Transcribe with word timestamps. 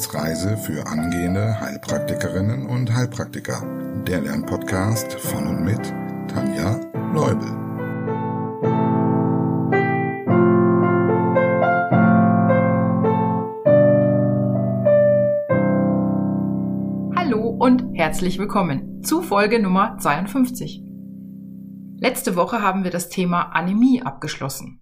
Wissensreise 0.00 0.56
für 0.56 0.86
angehende 0.86 1.60
Heilpraktikerinnen 1.60 2.64
und 2.64 2.90
Heilpraktiker. 2.90 3.62
Der 4.06 4.22
Lernpodcast 4.22 5.12
von 5.20 5.46
und 5.46 5.62
mit 5.62 5.92
Tanja 6.26 6.80
Leubel. 7.12 7.46
Hallo 17.14 17.50
und 17.58 17.84
herzlich 17.92 18.38
willkommen 18.38 19.02
zu 19.02 19.20
Folge 19.20 19.60
Nummer 19.60 19.98
52. 19.98 20.82
Letzte 21.98 22.36
Woche 22.36 22.62
haben 22.62 22.84
wir 22.84 22.90
das 22.90 23.10
Thema 23.10 23.50
Anämie 23.52 24.00
abgeschlossen. 24.00 24.80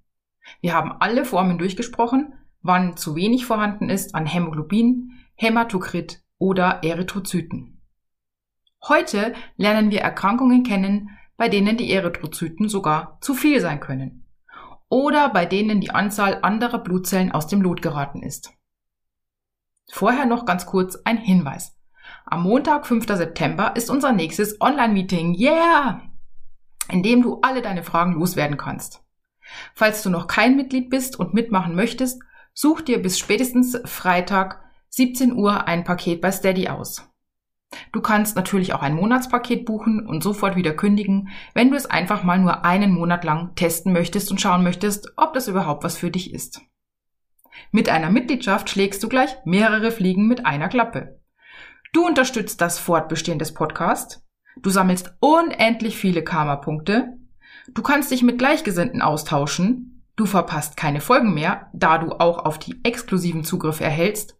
Wir 0.60 0.74
haben 0.74 0.92
alle 0.92 1.24
Formen 1.24 1.58
durchgesprochen 1.58 2.34
wann 2.62 2.96
zu 2.96 3.14
wenig 3.14 3.46
vorhanden 3.46 3.88
ist 3.88 4.14
an 4.14 4.26
Hämoglobin, 4.26 5.12
Hämatokrit 5.40 6.20
oder 6.38 6.82
Erythrozyten. 6.82 7.80
Heute 8.88 9.34
lernen 9.56 9.92
wir 9.92 10.00
Erkrankungen 10.00 10.64
kennen, 10.64 11.10
bei 11.36 11.48
denen 11.48 11.76
die 11.76 11.92
Erythrozyten 11.92 12.68
sogar 12.68 13.18
zu 13.20 13.34
viel 13.34 13.60
sein 13.60 13.78
können 13.78 14.26
oder 14.88 15.28
bei 15.28 15.46
denen 15.46 15.80
die 15.80 15.92
Anzahl 15.92 16.40
anderer 16.42 16.78
Blutzellen 16.78 17.30
aus 17.30 17.46
dem 17.46 17.62
Lot 17.62 17.82
geraten 17.82 18.20
ist. 18.20 18.52
Vorher 19.90 20.26
noch 20.26 20.44
ganz 20.44 20.66
kurz 20.66 20.96
ein 21.04 21.18
Hinweis. 21.18 21.76
Am 22.26 22.42
Montag, 22.42 22.84
5. 22.86 23.06
September, 23.06 23.76
ist 23.76 23.90
unser 23.90 24.10
nächstes 24.10 24.60
Online-Meeting. 24.60 25.34
Yeah! 25.34 26.02
In 26.90 27.04
dem 27.04 27.22
du 27.22 27.38
alle 27.42 27.62
deine 27.62 27.84
Fragen 27.84 28.14
loswerden 28.14 28.56
kannst. 28.56 29.04
Falls 29.74 30.02
du 30.02 30.10
noch 30.10 30.26
kein 30.26 30.56
Mitglied 30.56 30.90
bist 30.90 31.16
und 31.16 31.32
mitmachen 31.32 31.76
möchtest, 31.76 32.20
Such 32.60 32.80
dir 32.80 33.00
bis 33.00 33.20
spätestens 33.20 33.80
Freitag 33.84 34.67
17 34.90 35.32
Uhr 35.32 35.66
ein 35.66 35.84
Paket 35.84 36.20
bei 36.20 36.32
Steady 36.32 36.68
aus. 36.68 37.08
Du 37.92 38.00
kannst 38.00 38.36
natürlich 38.36 38.72
auch 38.72 38.82
ein 38.82 38.94
Monatspaket 38.94 39.66
buchen 39.66 40.06
und 40.06 40.22
sofort 40.22 40.56
wieder 40.56 40.72
kündigen, 40.72 41.28
wenn 41.54 41.70
du 41.70 41.76
es 41.76 41.86
einfach 41.86 42.22
mal 42.22 42.38
nur 42.38 42.64
einen 42.64 42.92
Monat 42.92 43.24
lang 43.24 43.54
testen 43.54 43.92
möchtest 43.92 44.30
und 44.30 44.40
schauen 44.40 44.62
möchtest, 44.62 45.12
ob 45.16 45.34
das 45.34 45.48
überhaupt 45.48 45.84
was 45.84 45.98
für 45.98 46.10
dich 46.10 46.32
ist. 46.32 46.62
Mit 47.70 47.88
einer 47.88 48.10
Mitgliedschaft 48.10 48.70
schlägst 48.70 49.02
du 49.02 49.08
gleich 49.08 49.36
mehrere 49.44 49.90
Fliegen 49.90 50.26
mit 50.28 50.46
einer 50.46 50.68
Klappe. 50.68 51.20
Du 51.92 52.06
unterstützt 52.06 52.60
das 52.60 52.78
Fortbestehen 52.78 53.38
des 53.38 53.52
Podcasts, 53.52 54.24
du 54.56 54.70
sammelst 54.70 55.14
unendlich 55.20 55.96
viele 55.96 56.22
Karma-Punkte, 56.22 57.18
du 57.68 57.82
kannst 57.82 58.10
dich 58.10 58.22
mit 58.22 58.38
Gleichgesinnten 58.38 59.02
austauschen, 59.02 59.98
Du 60.18 60.26
verpasst 60.26 60.76
keine 60.76 61.00
Folgen 61.00 61.32
mehr, 61.32 61.70
da 61.72 61.96
du 61.96 62.10
auch 62.10 62.44
auf 62.44 62.58
die 62.58 62.80
exklusiven 62.82 63.44
Zugriffe 63.44 63.84
erhältst 63.84 64.37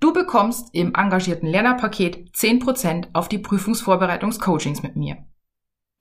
du 0.00 0.12
bekommst 0.12 0.74
im 0.74 0.94
engagierten 0.94 1.46
Lernerpaket 1.46 2.30
10% 2.34 3.08
auf 3.12 3.28
die 3.28 3.38
Prüfungsvorbereitungscoachings 3.38 4.82
mit 4.82 4.96
mir. 4.96 5.24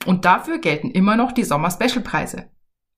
Und 0.06 0.26
dafür 0.26 0.59
gelten 0.59 0.92
immer 0.92 1.16
noch 1.16 1.31
die 1.31 1.44
Sommer-Special-Preise. 1.44 2.50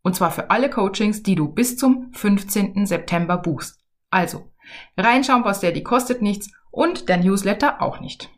Und 0.02 0.16
zwar 0.16 0.32
für 0.32 0.50
alle 0.50 0.70
Coachings, 0.70 1.24
die 1.24 1.36
du 1.36 1.50
bis 1.50 1.78
zum 1.78 2.14
15. 2.14 2.86
September 2.86 3.38
buchst. 3.38 3.80
Also, 4.10 4.52
reinschauen, 4.98 5.44
was 5.44 5.60
der 5.60 5.72
die 5.72 5.84
kostet 5.84 6.22
nichts 6.22 6.52
und 6.72 7.10
der 7.10 7.18
Newsletter 7.18 7.82
auch 7.82 8.00
nicht. 8.00 8.30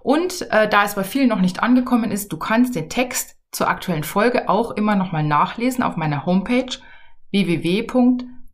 Und 0.00 0.50
äh, 0.50 0.68
da 0.68 0.84
es 0.84 0.94
bei 0.94 1.04
vielen 1.04 1.28
noch 1.28 1.40
nicht 1.40 1.62
angekommen 1.62 2.10
ist, 2.10 2.32
du 2.32 2.38
kannst 2.38 2.74
den 2.74 2.88
Text 2.88 3.36
zur 3.52 3.68
aktuellen 3.68 4.04
Folge 4.04 4.48
auch 4.48 4.70
immer 4.72 4.96
nochmal 4.96 5.22
nachlesen 5.22 5.82
auf 5.82 5.96
meiner 5.96 6.26
Homepage 6.26 6.78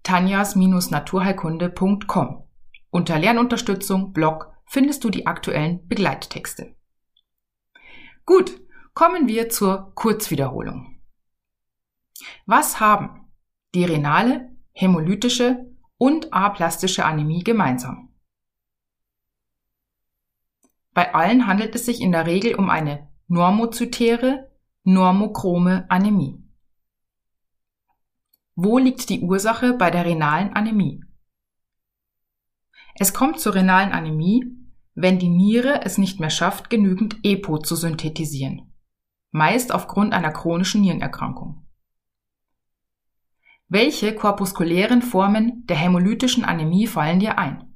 www.tanjas-naturheilkunde.com. 0.04 2.44
Unter 2.90 3.18
Lernunterstützung 3.18 4.12
Blog 4.12 4.52
findest 4.66 5.02
du 5.04 5.10
die 5.10 5.26
aktuellen 5.26 5.86
Begleittexte. 5.88 6.74
Gut, 8.26 8.60
kommen 8.94 9.26
wir 9.28 9.48
zur 9.48 9.92
Kurzwiederholung. 9.94 11.00
Was 12.46 12.80
haben 12.80 13.28
die 13.74 13.84
renale, 13.84 14.50
hämolytische 14.72 15.66
und 15.96 16.32
aplastische 16.32 17.04
Anämie 17.04 17.42
gemeinsam? 17.42 18.10
Bei 20.94 21.14
allen 21.14 21.46
handelt 21.46 21.74
es 21.74 21.86
sich 21.86 22.02
in 22.02 22.12
der 22.12 22.26
Regel 22.26 22.54
um 22.54 22.68
eine 22.68 23.08
normozytäre, 23.26 24.50
normochrome 24.84 25.86
Anämie. 25.88 26.44
Wo 28.54 28.76
liegt 28.76 29.08
die 29.08 29.20
Ursache 29.20 29.72
bei 29.72 29.90
der 29.90 30.04
renalen 30.04 30.52
Anämie? 30.52 31.02
Es 32.98 33.14
kommt 33.14 33.40
zur 33.40 33.54
renalen 33.54 33.92
Anämie, 33.92 34.44
wenn 34.94 35.18
die 35.18 35.30
Niere 35.30 35.86
es 35.86 35.96
nicht 35.96 36.20
mehr 36.20 36.28
schafft, 36.28 36.68
genügend 36.68 37.16
EPO 37.22 37.58
zu 37.58 37.76
synthetisieren, 37.76 38.74
meist 39.30 39.72
aufgrund 39.72 40.12
einer 40.12 40.32
chronischen 40.32 40.82
Nierenerkrankung. 40.82 41.66
Welche 43.68 44.14
korpuskulären 44.14 45.00
Formen 45.00 45.64
der 45.64 45.76
hämolytischen 45.76 46.44
Anämie 46.44 46.86
fallen 46.86 47.20
dir 47.20 47.38
ein? 47.38 47.74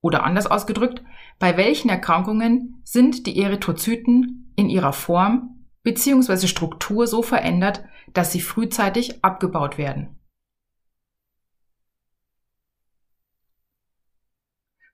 Oder 0.00 0.24
anders 0.24 0.48
ausgedrückt, 0.48 1.04
bei 1.38 1.56
welchen 1.56 1.90
Erkrankungen 1.90 2.80
sind 2.82 3.28
die 3.28 3.40
Erythrozyten 3.40 4.52
in 4.56 4.68
ihrer 4.68 4.92
Form 4.92 5.59
bzw. 5.90 6.46
Struktur 6.46 7.06
so 7.06 7.22
verändert, 7.22 7.84
dass 8.12 8.32
sie 8.32 8.40
frühzeitig 8.40 9.24
abgebaut 9.24 9.78
werden. 9.78 10.20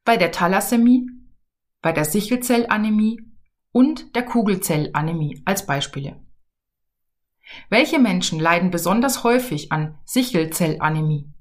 Bei 0.05 0.17
der 0.17 0.33
Thalassämie, 0.33 1.09
bei 1.83 1.93
der 1.93 2.05
Sichelzellanämie 2.05 3.21
und 3.73 4.15
der 4.15 4.25
Kugelzellanämie 4.25 5.43
als 5.45 5.67
Beispiele. 5.67 6.25
Welche 7.69 7.99
Menschen 7.99 8.41
leiden 8.41 8.71
besonders 8.71 9.23
häufig 9.23 9.73
an 9.73 9.99
Sichelzellanämie? 10.05 11.33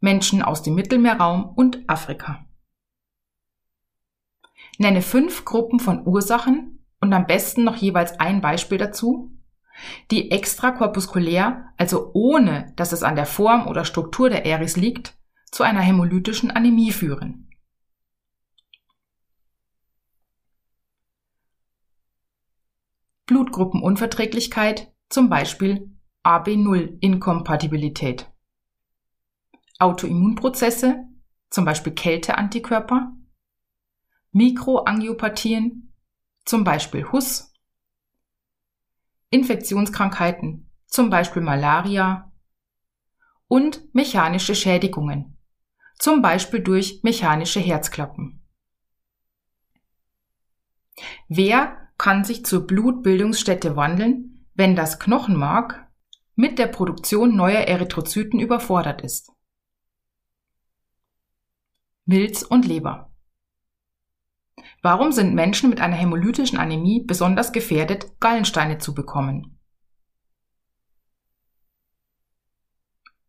Menschen 0.00 0.42
aus 0.42 0.62
dem 0.62 0.74
Mittelmeerraum 0.74 1.52
und 1.56 1.88
Afrika. 1.88 2.46
Nenne 4.78 5.02
fünf 5.02 5.44
Gruppen 5.44 5.80
von 5.80 6.06
Ursachen 6.06 6.77
und 7.08 7.14
am 7.14 7.26
besten 7.26 7.64
noch 7.64 7.76
jeweils 7.76 8.20
ein 8.20 8.42
Beispiel 8.42 8.76
dazu, 8.76 9.32
die 10.10 10.30
extrakorpuskulär, 10.30 11.72
also 11.78 12.10
ohne 12.12 12.74
dass 12.76 12.92
es 12.92 13.02
an 13.02 13.16
der 13.16 13.24
Form 13.24 13.66
oder 13.66 13.86
Struktur 13.86 14.28
der 14.28 14.44
Eris 14.44 14.76
liegt, 14.76 15.16
zu 15.50 15.62
einer 15.62 15.80
hämolytischen 15.80 16.50
Anämie 16.50 16.92
führen. 16.92 17.48
Blutgruppenunverträglichkeit, 23.24 24.92
zum 25.08 25.30
Beispiel 25.30 25.90
AB0-Inkompatibilität. 26.24 28.30
Autoimmunprozesse, 29.78 31.06
zum 31.48 31.64
Beispiel 31.64 31.94
Kälteantikörper. 31.94 33.14
Mikroangiopathien, 34.32 35.87
zum 36.48 36.64
Beispiel 36.64 37.12
Huss, 37.12 37.52
Infektionskrankheiten, 39.28 40.70
zum 40.86 41.10
Beispiel 41.10 41.42
Malaria 41.42 42.32
und 43.48 43.94
mechanische 43.94 44.54
Schädigungen, 44.54 45.36
zum 45.98 46.22
Beispiel 46.22 46.60
durch 46.60 47.00
mechanische 47.02 47.60
Herzklappen. 47.60 48.42
Wer 51.28 51.90
kann 51.98 52.24
sich 52.24 52.46
zur 52.46 52.66
Blutbildungsstätte 52.66 53.76
wandeln, 53.76 54.46
wenn 54.54 54.74
das 54.74 54.98
Knochenmark 54.98 55.86
mit 56.34 56.58
der 56.58 56.68
Produktion 56.68 57.36
neuer 57.36 57.60
Erythrozyten 57.60 58.40
überfordert 58.40 59.02
ist? 59.02 59.32
Milz 62.06 62.42
und 62.42 62.64
Leber. 62.64 63.07
Warum 64.82 65.12
sind 65.12 65.34
Menschen 65.34 65.70
mit 65.70 65.80
einer 65.80 65.96
hämolytischen 65.96 66.58
Anämie 66.58 67.04
besonders 67.04 67.52
gefährdet, 67.52 68.20
Gallensteine 68.20 68.78
zu 68.78 68.94
bekommen? 68.94 69.58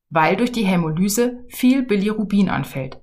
Weil 0.09 0.35
durch 0.35 0.51
die 0.51 0.65
Hämolyse 0.65 1.45
viel 1.49 1.83
Bilirubin 1.83 2.49
anfällt, 2.49 3.01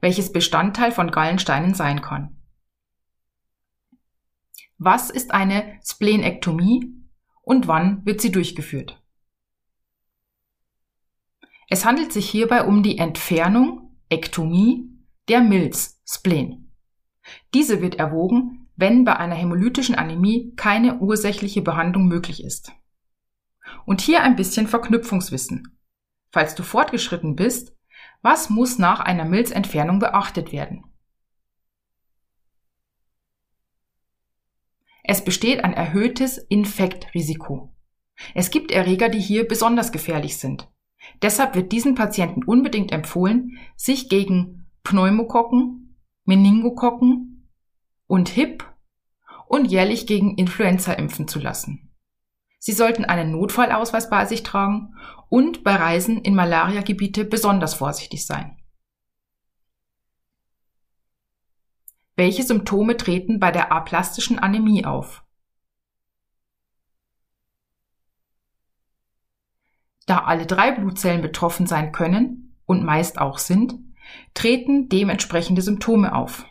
welches 0.00 0.32
Bestandteil 0.32 0.92
von 0.92 1.10
Gallensteinen 1.10 1.74
sein 1.74 2.02
kann. 2.02 2.42
Was 4.78 5.10
ist 5.10 5.30
eine 5.30 5.78
Splenektomie 5.84 6.92
und 7.42 7.68
wann 7.68 8.04
wird 8.04 8.20
sie 8.20 8.32
durchgeführt? 8.32 9.00
Es 11.68 11.84
handelt 11.84 12.12
sich 12.12 12.28
hierbei 12.28 12.64
um 12.64 12.82
die 12.82 12.98
Entfernung, 12.98 13.96
Ektomie, 14.10 14.90
der 15.28 15.40
Milz, 15.40 16.02
Spleen. 16.04 16.71
Diese 17.54 17.80
wird 17.80 17.96
erwogen, 17.96 18.68
wenn 18.76 19.04
bei 19.04 19.16
einer 19.16 19.34
hämolytischen 19.34 19.94
Anämie 19.94 20.52
keine 20.56 20.98
ursächliche 20.98 21.62
Behandlung 21.62 22.06
möglich 22.06 22.42
ist. 22.42 22.72
Und 23.84 24.00
hier 24.00 24.22
ein 24.22 24.36
bisschen 24.36 24.66
Verknüpfungswissen. 24.66 25.78
falls 26.30 26.54
du 26.54 26.62
fortgeschritten 26.62 27.36
bist, 27.36 27.76
was 28.22 28.48
muss 28.48 28.78
nach 28.78 29.00
einer 29.00 29.26
Milzentfernung 29.26 29.98
beachtet 29.98 30.50
werden? 30.50 30.84
Es 35.04 35.24
besteht 35.24 35.62
ein 35.62 35.74
erhöhtes 35.74 36.38
Infektrisiko. 36.38 37.74
Es 38.34 38.50
gibt 38.50 38.70
Erreger, 38.70 39.08
die 39.08 39.20
hier 39.20 39.46
besonders 39.46 39.92
gefährlich 39.92 40.38
sind. 40.38 40.68
Deshalb 41.20 41.54
wird 41.56 41.72
diesen 41.72 41.94
Patienten 41.94 42.44
unbedingt 42.44 42.92
empfohlen, 42.92 43.58
sich 43.76 44.08
gegen 44.08 44.70
Pneumokokken, 44.84 45.81
Meningokokken 46.24 47.48
und 48.06 48.28
HIP 48.28 48.64
und 49.46 49.66
jährlich 49.66 50.06
gegen 50.06 50.36
Influenza 50.36 50.92
impfen 50.92 51.28
zu 51.28 51.38
lassen. 51.38 51.92
Sie 52.58 52.72
sollten 52.72 53.04
einen 53.04 53.32
Notfallausweis 53.32 54.08
bei 54.08 54.24
sich 54.24 54.44
tragen 54.44 54.94
und 55.28 55.64
bei 55.64 55.74
Reisen 55.74 56.22
in 56.22 56.34
Malariagebiete 56.34 57.24
besonders 57.24 57.74
vorsichtig 57.74 58.24
sein. 58.24 58.56
Welche 62.14 62.44
Symptome 62.44 62.96
treten 62.96 63.40
bei 63.40 63.50
der 63.50 63.72
aplastischen 63.72 64.38
Anämie 64.38 64.84
auf? 64.84 65.24
Da 70.06 70.24
alle 70.24 70.46
drei 70.46 70.72
Blutzellen 70.72 71.22
betroffen 71.22 71.66
sein 71.66 71.90
können 71.90 72.56
und 72.66 72.84
meist 72.84 73.18
auch 73.18 73.38
sind, 73.38 73.74
treten 74.34 74.88
dementsprechende 74.88 75.62
Symptome 75.62 76.14
auf. 76.14 76.46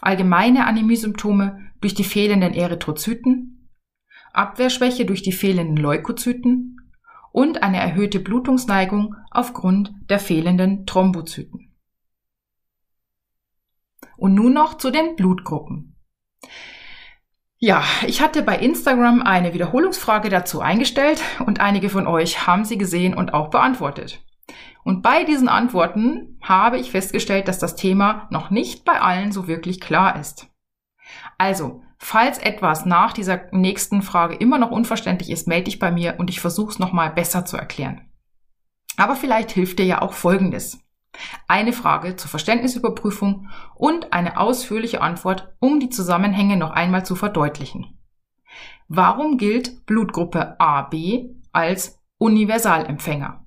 Allgemeine 0.00 0.66
Anämiesymptome 0.66 1.72
durch 1.80 1.94
die 1.94 2.04
fehlenden 2.04 2.54
Erythrozyten, 2.54 3.68
Abwehrschwäche 4.32 5.04
durch 5.04 5.22
die 5.22 5.32
fehlenden 5.32 5.76
Leukozyten 5.76 6.78
und 7.32 7.62
eine 7.62 7.78
erhöhte 7.78 8.20
Blutungsneigung 8.20 9.14
aufgrund 9.30 9.92
der 10.08 10.18
fehlenden 10.18 10.86
Thrombozyten. 10.86 11.72
Und 14.16 14.34
nun 14.34 14.52
noch 14.52 14.78
zu 14.78 14.90
den 14.90 15.16
Blutgruppen. 15.16 15.96
Ja, 17.58 17.84
ich 18.06 18.20
hatte 18.20 18.42
bei 18.42 18.58
Instagram 18.58 19.22
eine 19.22 19.54
Wiederholungsfrage 19.54 20.28
dazu 20.30 20.60
eingestellt 20.60 21.22
und 21.46 21.60
einige 21.60 21.90
von 21.90 22.08
euch 22.08 22.46
haben 22.46 22.64
sie 22.64 22.76
gesehen 22.76 23.14
und 23.14 23.34
auch 23.34 23.50
beantwortet. 23.50 24.20
Und 24.84 25.02
bei 25.02 25.24
diesen 25.24 25.48
Antworten 25.48 26.38
habe 26.42 26.78
ich 26.78 26.90
festgestellt, 26.90 27.48
dass 27.48 27.58
das 27.58 27.76
Thema 27.76 28.26
noch 28.30 28.50
nicht 28.50 28.84
bei 28.84 29.00
allen 29.00 29.32
so 29.32 29.46
wirklich 29.46 29.80
klar 29.80 30.18
ist. 30.18 30.48
Also, 31.38 31.82
falls 31.98 32.38
etwas 32.38 32.84
nach 32.84 33.12
dieser 33.12 33.48
nächsten 33.52 34.02
Frage 34.02 34.34
immer 34.34 34.58
noch 34.58 34.70
unverständlich 34.70 35.30
ist, 35.30 35.46
melde 35.46 35.64
dich 35.64 35.78
bei 35.78 35.92
mir 35.92 36.16
und 36.18 36.30
ich 36.30 36.40
versuche 36.40 36.72
es 36.72 36.78
nochmal 36.78 37.10
besser 37.10 37.44
zu 37.44 37.56
erklären. 37.56 38.08
Aber 38.96 39.16
vielleicht 39.16 39.52
hilft 39.52 39.78
dir 39.78 39.86
ja 39.86 40.02
auch 40.02 40.12
Folgendes. 40.12 40.80
Eine 41.46 41.72
Frage 41.72 42.16
zur 42.16 42.30
Verständnisüberprüfung 42.30 43.48
und 43.74 44.12
eine 44.12 44.38
ausführliche 44.38 45.02
Antwort, 45.02 45.54
um 45.60 45.78
die 45.78 45.90
Zusammenhänge 45.90 46.56
noch 46.56 46.70
einmal 46.70 47.04
zu 47.04 47.14
verdeutlichen. 47.14 47.98
Warum 48.88 49.36
gilt 49.36 49.86
Blutgruppe 49.86 50.58
AB 50.58 50.94
als 51.52 51.98
Universalempfänger? 52.18 53.41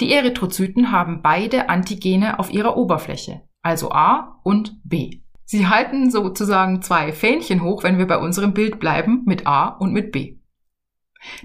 Die 0.00 0.12
Erythrozyten 0.12 0.92
haben 0.92 1.22
beide 1.22 1.68
Antigene 1.68 2.38
auf 2.38 2.52
ihrer 2.52 2.76
Oberfläche, 2.76 3.42
also 3.62 3.90
A 3.90 4.40
und 4.44 4.80
B. 4.84 5.22
Sie 5.44 5.66
halten 5.66 6.10
sozusagen 6.10 6.82
zwei 6.82 7.12
Fähnchen 7.12 7.62
hoch, 7.62 7.82
wenn 7.82 7.98
wir 7.98 8.06
bei 8.06 8.18
unserem 8.18 8.52
Bild 8.52 8.78
bleiben, 8.78 9.22
mit 9.24 9.46
A 9.46 9.68
und 9.68 9.92
mit 9.92 10.12
B. 10.12 10.36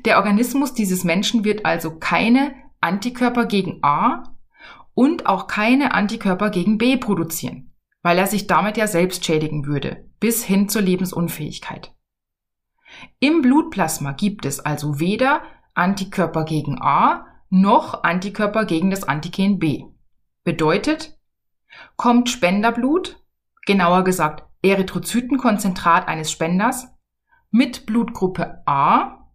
Der 0.05 0.17
Organismus 0.17 0.73
dieses 0.73 1.03
Menschen 1.03 1.43
wird 1.43 1.65
also 1.65 1.97
keine 1.97 2.53
Antikörper 2.79 3.45
gegen 3.45 3.79
A 3.81 4.35
und 4.93 5.25
auch 5.25 5.47
keine 5.47 5.93
Antikörper 5.93 6.51
gegen 6.51 6.77
B 6.77 6.97
produzieren, 6.97 7.71
weil 8.03 8.17
er 8.17 8.27
sich 8.27 8.45
damit 8.45 8.77
ja 8.77 8.85
selbst 8.85 9.25
schädigen 9.25 9.65
würde, 9.65 10.05
bis 10.19 10.43
hin 10.43 10.69
zur 10.69 10.83
Lebensunfähigkeit. 10.83 11.95
Im 13.19 13.41
Blutplasma 13.41 14.11
gibt 14.11 14.45
es 14.45 14.59
also 14.59 14.99
weder 14.99 15.41
Antikörper 15.73 16.45
gegen 16.45 16.79
A 16.79 17.25
noch 17.53 18.03
Antikörper 18.03 18.65
gegen 18.65 18.89
das 18.89 19.03
Antigen 19.03 19.59
B. 19.59 19.85
Bedeutet, 20.43 21.19
kommt 21.95 22.29
Spenderblut, 22.29 23.23
genauer 23.67 24.03
gesagt 24.03 24.43
Erythrozytenkonzentrat 24.63 26.07
eines 26.07 26.31
Spenders, 26.31 26.87
mit 27.51 27.85
Blutgruppe 27.85 28.63
A, 28.65 29.29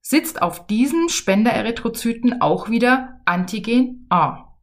sitzt 0.00 0.40
auf 0.40 0.66
diesen 0.66 1.10
Spendererythrozyten 1.10 2.40
auch 2.40 2.70
wieder 2.70 3.20
Antigen 3.26 4.06
A. 4.08 4.54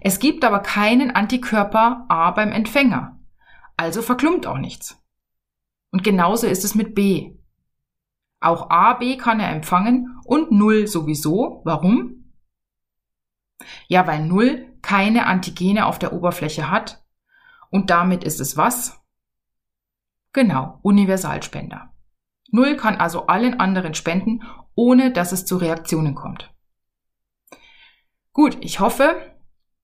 Es 0.00 0.20
gibt 0.20 0.44
aber 0.44 0.60
keinen 0.60 1.10
Antikörper 1.10 2.06
A 2.08 2.30
beim 2.30 2.52
Empfänger, 2.52 3.18
also 3.76 4.00
verklumpt 4.00 4.46
auch 4.46 4.58
nichts. 4.58 5.02
Und 5.90 6.04
genauso 6.04 6.46
ist 6.46 6.64
es 6.64 6.76
mit 6.76 6.94
B. 6.94 7.36
Auch 8.38 8.70
A, 8.70 8.92
B 8.94 9.16
kann 9.16 9.40
er 9.40 9.50
empfangen 9.50 10.15
und 10.26 10.52
0 10.52 10.86
sowieso. 10.86 11.62
Warum? 11.64 12.32
Ja, 13.88 14.06
weil 14.06 14.26
0 14.26 14.78
keine 14.82 15.26
Antigene 15.26 15.86
auf 15.86 15.98
der 15.98 16.12
Oberfläche 16.12 16.70
hat 16.70 17.04
und 17.70 17.90
damit 17.90 18.24
ist 18.24 18.40
es 18.40 18.56
was? 18.56 19.00
Genau, 20.32 20.78
Universalspender. 20.82 21.92
0 22.50 22.76
kann 22.76 22.96
also 22.96 23.26
allen 23.26 23.58
anderen 23.58 23.94
spenden, 23.94 24.42
ohne 24.74 25.12
dass 25.12 25.32
es 25.32 25.46
zu 25.46 25.56
Reaktionen 25.56 26.14
kommt. 26.14 26.54
Gut, 28.32 28.58
ich 28.60 28.80
hoffe, 28.80 29.34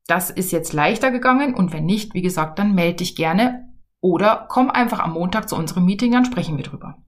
das 0.06 0.31
ist 0.31 0.53
jetzt 0.53 0.73
leichter 0.73 1.11
gegangen 1.11 1.55
und 1.55 1.73
wenn 1.73 1.87
nicht, 1.87 2.15
wie 2.15 2.23
gesagt, 2.23 2.59
dann 2.59 2.75
melde 2.75 2.97
dich 2.97 3.17
gerne 3.17 3.73
oder 4.00 4.47
komm 4.49 4.71
einfach 4.71 4.99
am 4.99 5.15
Montag 5.15 5.49
zu 5.49 5.56
unserem 5.56 5.87
Meeting, 5.87 6.12
dann 6.12 6.27
sprechen 6.27 6.56
wir 6.56 6.65
drüber. 6.65 7.03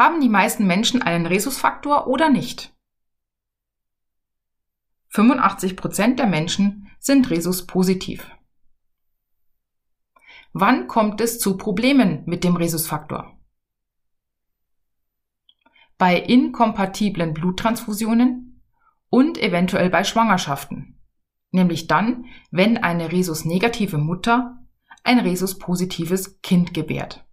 Haben 0.00 0.22
die 0.22 0.30
meisten 0.30 0.66
Menschen 0.66 1.02
einen 1.02 1.26
Rhesusfaktor 1.26 2.06
oder 2.06 2.30
nicht? 2.30 2.74
85% 5.12 6.14
der 6.14 6.26
Menschen 6.26 6.90
sind 6.98 7.28
Rhesus-positiv. 7.28 8.34
Wann 10.54 10.88
kommt 10.88 11.20
es 11.20 11.38
zu 11.38 11.58
Problemen 11.58 12.22
mit 12.24 12.44
dem 12.44 12.56
Rhesusfaktor? 12.56 13.38
Bei 15.98 16.18
inkompatiblen 16.18 17.34
Bluttransfusionen 17.34 18.62
und 19.10 19.36
eventuell 19.36 19.90
bei 19.90 20.04
Schwangerschaften, 20.04 20.98
nämlich 21.50 21.88
dann, 21.88 22.24
wenn 22.50 22.78
eine 22.78 23.12
Rhesus-negative 23.12 23.98
Mutter 23.98 24.66
ein 25.04 25.18
Rhesus-positives 25.18 26.40
Kind 26.40 26.72
gebärt. 26.72 27.26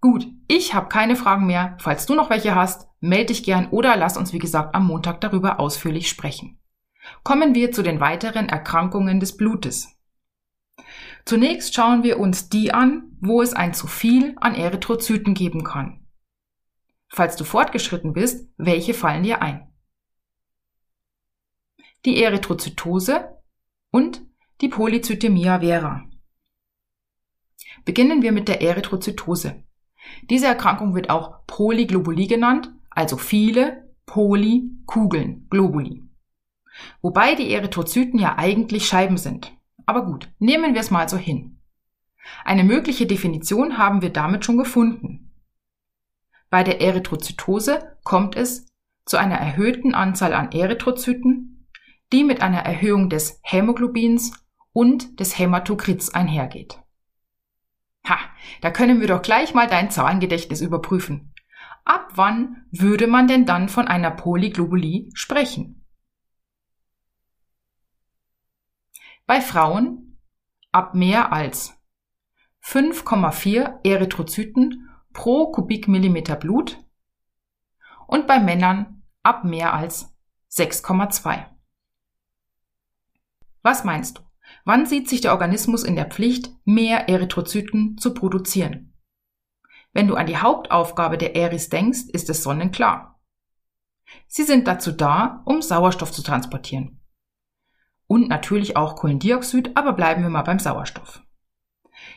Gut, 0.00 0.26
ich 0.46 0.74
habe 0.74 0.88
keine 0.88 1.16
Fragen 1.16 1.46
mehr. 1.46 1.76
Falls 1.80 2.06
du 2.06 2.14
noch 2.14 2.30
welche 2.30 2.54
hast, 2.54 2.88
melde 3.00 3.26
dich 3.26 3.42
gern 3.42 3.68
oder 3.70 3.96
lass 3.96 4.16
uns 4.16 4.32
wie 4.32 4.38
gesagt 4.38 4.74
am 4.74 4.86
Montag 4.86 5.20
darüber 5.20 5.58
ausführlich 5.58 6.08
sprechen. 6.08 6.58
Kommen 7.22 7.54
wir 7.54 7.72
zu 7.72 7.82
den 7.82 8.00
weiteren 8.00 8.48
Erkrankungen 8.48 9.20
des 9.20 9.36
Blutes. 9.36 9.88
Zunächst 11.24 11.74
schauen 11.74 12.02
wir 12.02 12.20
uns 12.20 12.48
die 12.48 12.72
an, 12.72 13.16
wo 13.20 13.42
es 13.42 13.52
ein 13.52 13.74
zu 13.74 13.86
viel 13.86 14.36
an 14.40 14.54
Erythrozyten 14.54 15.34
geben 15.34 15.64
kann. 15.64 16.06
Falls 17.08 17.36
du 17.36 17.44
fortgeschritten 17.44 18.12
bist, 18.12 18.48
welche 18.56 18.94
fallen 18.94 19.22
dir 19.22 19.42
ein? 19.42 19.72
Die 22.04 22.22
Erythrozytose 22.22 23.40
und 23.90 24.22
die 24.60 24.68
Polycythemia 24.68 25.60
vera. 25.60 26.08
Beginnen 27.84 28.22
wir 28.22 28.32
mit 28.32 28.48
der 28.48 28.62
Erythrozytose. 28.62 29.65
Diese 30.30 30.46
Erkrankung 30.46 30.94
wird 30.94 31.10
auch 31.10 31.46
Polyglobulie 31.46 32.26
genannt, 32.26 32.72
also 32.90 33.16
viele 33.16 33.90
Polykugeln, 34.06 35.46
Globuli. 35.50 36.04
Wobei 37.02 37.34
die 37.34 37.52
Erythrozyten 37.52 38.18
ja 38.18 38.36
eigentlich 38.36 38.86
Scheiben 38.86 39.16
sind. 39.16 39.52
Aber 39.86 40.04
gut, 40.04 40.30
nehmen 40.38 40.74
wir 40.74 40.80
es 40.80 40.90
mal 40.90 41.08
so 41.08 41.16
hin. 41.16 41.60
Eine 42.44 42.64
mögliche 42.64 43.06
Definition 43.06 43.78
haben 43.78 44.02
wir 44.02 44.10
damit 44.10 44.44
schon 44.44 44.58
gefunden. 44.58 45.32
Bei 46.50 46.62
der 46.62 46.80
Erythrozytose 46.80 47.96
kommt 48.04 48.36
es 48.36 48.66
zu 49.04 49.16
einer 49.16 49.36
erhöhten 49.36 49.94
Anzahl 49.94 50.32
an 50.32 50.52
Erythrozyten, 50.52 51.68
die 52.12 52.24
mit 52.24 52.40
einer 52.40 52.60
Erhöhung 52.60 53.08
des 53.10 53.40
Hämoglobins 53.42 54.32
und 54.72 55.20
des 55.20 55.38
Hämatokrits 55.38 56.14
einhergeht. 56.14 56.80
Ha, 58.08 58.18
da 58.60 58.70
können 58.70 59.00
wir 59.00 59.08
doch 59.08 59.22
gleich 59.22 59.54
mal 59.54 59.66
dein 59.66 59.90
Zahlengedächtnis 59.90 60.60
überprüfen. 60.60 61.34
Ab 61.84 62.12
wann 62.14 62.66
würde 62.70 63.06
man 63.06 63.28
denn 63.28 63.46
dann 63.46 63.68
von 63.68 63.88
einer 63.88 64.10
Polyglobulie 64.10 65.10
sprechen? 65.14 65.84
Bei 69.26 69.40
Frauen 69.40 70.18
ab 70.70 70.94
mehr 70.94 71.32
als 71.32 71.74
5,4 72.62 73.84
Erythrozyten 73.84 74.88
pro 75.12 75.50
Kubikmillimeter 75.50 76.36
Blut 76.36 76.84
und 78.06 78.26
bei 78.26 78.38
Männern 78.38 79.02
ab 79.22 79.44
mehr 79.44 79.72
als 79.74 80.16
6,2. 80.50 81.46
Was 83.62 83.84
meinst 83.84 84.18
du? 84.18 84.25
Wann 84.66 84.84
sieht 84.84 85.08
sich 85.08 85.20
der 85.20 85.30
Organismus 85.30 85.84
in 85.84 85.94
der 85.94 86.06
Pflicht, 86.06 86.50
mehr 86.64 87.08
Erythrozyten 87.08 87.98
zu 87.98 88.12
produzieren? 88.12 88.92
Wenn 89.92 90.08
du 90.08 90.16
an 90.16 90.26
die 90.26 90.38
Hauptaufgabe 90.38 91.18
der 91.18 91.36
Eris 91.36 91.68
denkst, 91.68 92.08
ist 92.12 92.28
es 92.28 92.42
sonnenklar. 92.42 93.20
Sie 94.26 94.42
sind 94.42 94.66
dazu 94.66 94.90
da, 94.90 95.40
um 95.44 95.62
Sauerstoff 95.62 96.10
zu 96.10 96.20
transportieren. 96.20 97.00
Und 98.08 98.28
natürlich 98.28 98.76
auch 98.76 98.96
Kohlendioxid, 98.96 99.76
aber 99.76 99.92
bleiben 99.92 100.22
wir 100.22 100.30
mal 100.30 100.42
beim 100.42 100.58
Sauerstoff. 100.58 101.22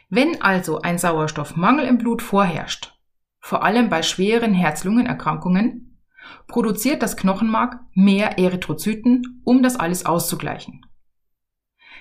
Wenn 0.10 0.42
also 0.42 0.82
ein 0.82 0.98
Sauerstoffmangel 0.98 1.86
im 1.86 2.00
Blut 2.00 2.24
vorherrscht, 2.24 3.00
vor 3.40 3.64
allem 3.64 3.90
bei 3.90 4.02
schweren 4.02 4.56
Herz-Lungen-Erkrankungen, 4.56 6.02
produziert 6.48 7.04
das 7.04 7.16
Knochenmark 7.16 7.80
mehr 7.94 8.40
Erythrozyten, 8.40 9.40
um 9.46 9.62
das 9.62 9.76
alles 9.76 10.08
auszugleichen. 10.08 10.84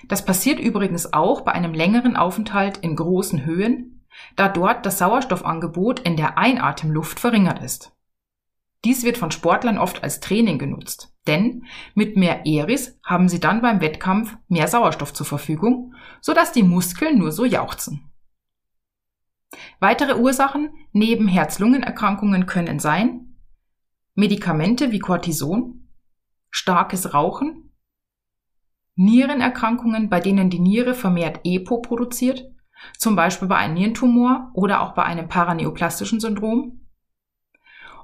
Das 0.07 0.25
passiert 0.25 0.59
übrigens 0.59 1.13
auch 1.13 1.41
bei 1.41 1.51
einem 1.51 1.73
längeren 1.73 2.15
Aufenthalt 2.15 2.77
in 2.77 2.95
großen 2.95 3.45
Höhen, 3.45 4.05
da 4.35 4.49
dort 4.49 4.85
das 4.85 4.97
Sauerstoffangebot 4.97 5.99
in 5.99 6.15
der 6.15 6.37
Einatemluft 6.37 7.19
verringert 7.19 7.63
ist. 7.63 7.95
Dies 8.85 9.03
wird 9.03 9.17
von 9.17 9.31
Sportlern 9.31 9.77
oft 9.77 10.03
als 10.03 10.21
Training 10.21 10.57
genutzt, 10.57 11.13
denn 11.27 11.65
mit 11.95 12.15
mehr 12.15 12.45
Eris 12.45 12.97
haben 13.03 13.27
sie 13.27 13.41
dann 13.41 13.61
beim 13.61 13.81
Wettkampf 13.81 14.37
mehr 14.47 14.69
Sauerstoff 14.69 15.13
zur 15.13 15.25
Verfügung, 15.25 15.95
sodass 16.21 16.53
die 16.53 16.63
Muskeln 16.63 17.17
nur 17.17 17.33
so 17.33 17.43
jauchzen. 17.43 18.09
Weitere 19.79 20.15
Ursachen 20.15 20.69
neben 20.93 21.27
Herz-Lungen-Erkrankungen 21.27 22.45
können 22.45 22.79
sein 22.79 23.35
Medikamente 24.15 24.91
wie 24.91 24.99
Cortison, 24.99 25.87
starkes 26.49 27.13
Rauchen, 27.13 27.68
Nierenerkrankungen, 28.99 30.09
bei 30.09 30.19
denen 30.19 30.49
die 30.49 30.59
Niere 30.59 30.93
vermehrt 30.93 31.39
EPO 31.45 31.81
produziert, 31.81 32.51
zum 32.97 33.15
Beispiel 33.15 33.47
bei 33.47 33.55
einem 33.55 33.75
Nierentumor 33.75 34.51
oder 34.53 34.81
auch 34.81 34.93
bei 34.93 35.03
einem 35.03 35.29
paraneoplastischen 35.29 36.19
Syndrom, 36.19 36.81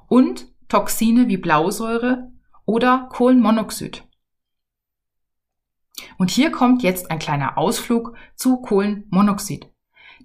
und 0.08 0.46
Toxine 0.68 1.28
wie 1.28 1.36
Blausäure 1.36 2.32
oder 2.64 3.08
Kohlenmonoxid. 3.10 4.04
Und 6.16 6.30
hier 6.30 6.50
kommt 6.50 6.82
jetzt 6.82 7.10
ein 7.10 7.18
kleiner 7.18 7.58
Ausflug 7.58 8.16
zu 8.34 8.62
Kohlenmonoxid. 8.62 9.70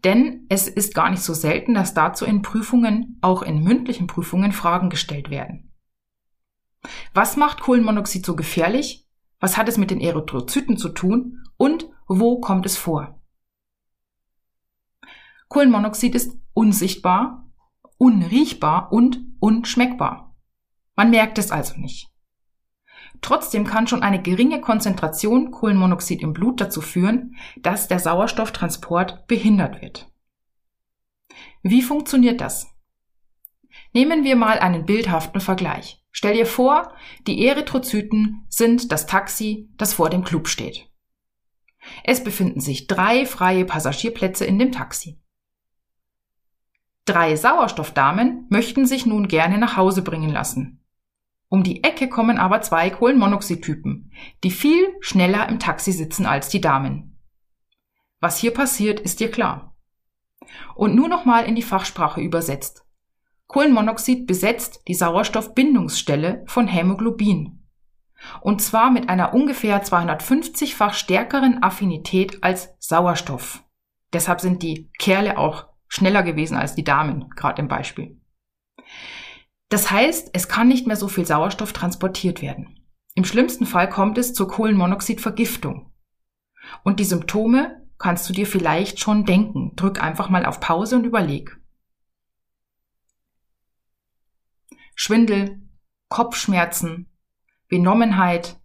Denn 0.06 0.46
es 0.48 0.70
ist 0.70 0.96
gar 0.96 1.10
nicht 1.10 1.22
so 1.22 1.34
selten, 1.34 1.74
dass 1.74 1.94
dazu 1.94 2.24
in 2.24 2.42
Prüfungen, 2.42 3.18
auch 3.22 3.42
in 3.42 3.62
mündlichen 3.62 4.08
Prüfungen, 4.08 4.54
Fragen 4.54 4.90
gestellt 4.90 5.30
werden. 5.30 5.74
Was 7.14 7.36
macht 7.36 7.60
Kohlenmonoxid 7.60 8.26
so 8.26 8.38
gefährlich? 8.38 9.06
Was 9.42 9.58
hat 9.58 9.68
es 9.68 9.78
mit 9.78 9.92
den 9.92 10.00
Erythrozyten 10.00 10.78
zu 10.78 10.90
tun? 10.90 11.44
Und 11.58 11.90
wo 12.08 12.40
kommt 12.40 12.66
es 12.66 12.78
vor? 12.78 13.20
Kohlenmonoxid 15.50 16.16
ist 16.16 16.38
unsichtbar, 16.54 17.50
unriechbar 17.98 18.94
und 18.94 19.20
unschmeckbar. 19.40 20.34
Man 20.96 21.10
merkt 21.10 21.38
es 21.38 21.52
also 21.52 21.78
nicht. 21.78 22.10
Trotzdem 23.22 23.66
kann 23.66 23.88
schon 23.88 24.04
eine 24.04 24.22
geringe 24.22 24.62
Konzentration 24.62 25.52
Kohlenmonoxid 25.52 26.22
im 26.22 26.34
Blut 26.34 26.62
dazu 26.62 26.80
führen, 26.82 27.36
dass 27.58 27.88
der 27.88 28.00
Sauerstofftransport 28.00 29.28
behindert 29.28 29.82
wird. 29.82 30.12
Wie 31.64 31.82
funktioniert 31.82 32.42
das? 32.42 32.68
Nehmen 33.94 34.24
wir 34.24 34.36
mal 34.36 34.60
einen 34.60 34.86
bildhaften 34.86 35.42
Vergleich. 35.42 36.01
Stell 36.12 36.34
dir 36.34 36.46
vor, 36.46 36.94
die 37.26 37.46
Erythrozyten 37.46 38.46
sind 38.50 38.92
das 38.92 39.08
Taxi, 39.08 39.70
das 39.78 39.94
vor 39.94 40.10
dem 40.10 40.24
Club 40.24 40.48
steht. 40.48 40.90
Es 42.04 42.24
befinden 42.24 42.60
sich 42.60 42.88
drei 42.88 43.26
freie 43.26 43.66
Passagierplätze 43.66 44.46
in 44.46 44.60
dem 44.60 44.72
Taxi. 44.72 45.20
Drei 47.06 47.36
Sauerstoffdamen 47.36 48.46
möchten 48.50 48.86
sich 48.86 49.06
nun 49.06 49.28
gerne 49.28 49.58
nach 49.58 49.78
Hause 49.78 50.04
bringen 50.04 50.30
lassen. 50.30 50.84
Um 51.50 51.64
die 51.64 51.84
Ecke 51.84 52.08
kommen 52.08 52.38
aber 52.38 52.62
zwei 52.62 52.90
Kohlenmonoxidtypen, 52.90 54.12
die 54.44 54.52
viel 54.52 54.88
schneller 55.02 55.50
im 55.50 55.60
Taxi 55.60 55.92
sitzen 55.92 56.26
als 56.26 56.50
die 56.50 56.62
Damen. 56.62 57.18
Was 58.20 58.38
hier 58.38 58.54
passiert, 58.54 59.00
ist 59.00 59.20
dir 59.20 59.32
klar. 59.32 59.76
Und 60.76 60.96
nur 60.96 61.08
nochmal 61.08 61.46
in 61.46 61.56
die 61.56 61.64
Fachsprache 61.64 62.22
übersetzt. 62.22 62.86
Kohlenmonoxid 63.52 64.28
besetzt 64.28 64.80
die 64.88 64.94
Sauerstoffbindungsstelle 64.94 66.46
von 66.48 66.68
Hämoglobin. 66.68 67.68
Und 68.40 68.62
zwar 68.62 68.92
mit 68.92 69.10
einer 69.10 69.34
ungefähr 69.34 69.84
250-fach 69.84 70.94
stärkeren 70.94 71.62
Affinität 71.62 72.46
als 72.46 72.74
Sauerstoff. 72.80 73.66
Deshalb 74.14 74.40
sind 74.40 74.64
die 74.64 74.90
Kerle 75.00 75.38
auch 75.38 75.66
schneller 75.90 76.24
gewesen 76.24 76.56
als 76.56 76.76
die 76.76 76.86
Damen, 76.86 77.30
gerade 77.36 77.62
im 77.62 77.68
Beispiel. 77.68 78.22
Das 79.68 79.92
heißt, 79.92 80.30
es 80.32 80.48
kann 80.48 80.70
nicht 80.70 80.88
mehr 80.88 80.96
so 80.96 81.10
viel 81.10 81.26
Sauerstoff 81.26 81.74
transportiert 81.74 82.42
werden. 82.42 82.80
Im 83.16 83.26
schlimmsten 83.26 83.66
Fall 83.66 83.90
kommt 83.90 84.18
es 84.18 84.34
zur 84.34 84.48
Kohlenmonoxidvergiftung. 84.48 85.92
Und 86.86 87.02
die 87.02 87.06
Symptome 87.06 87.86
kannst 87.98 88.30
du 88.30 88.34
dir 88.34 88.48
vielleicht 88.48 89.02
schon 89.02 89.26
denken. 89.26 89.76
Drück 89.76 90.02
einfach 90.02 90.30
mal 90.30 90.46
auf 90.46 90.62
Pause 90.62 90.96
und 90.96 91.04
überleg. 91.04 91.61
Schwindel, 95.04 95.60
Kopfschmerzen, 96.10 97.08
Benommenheit, 97.70 98.62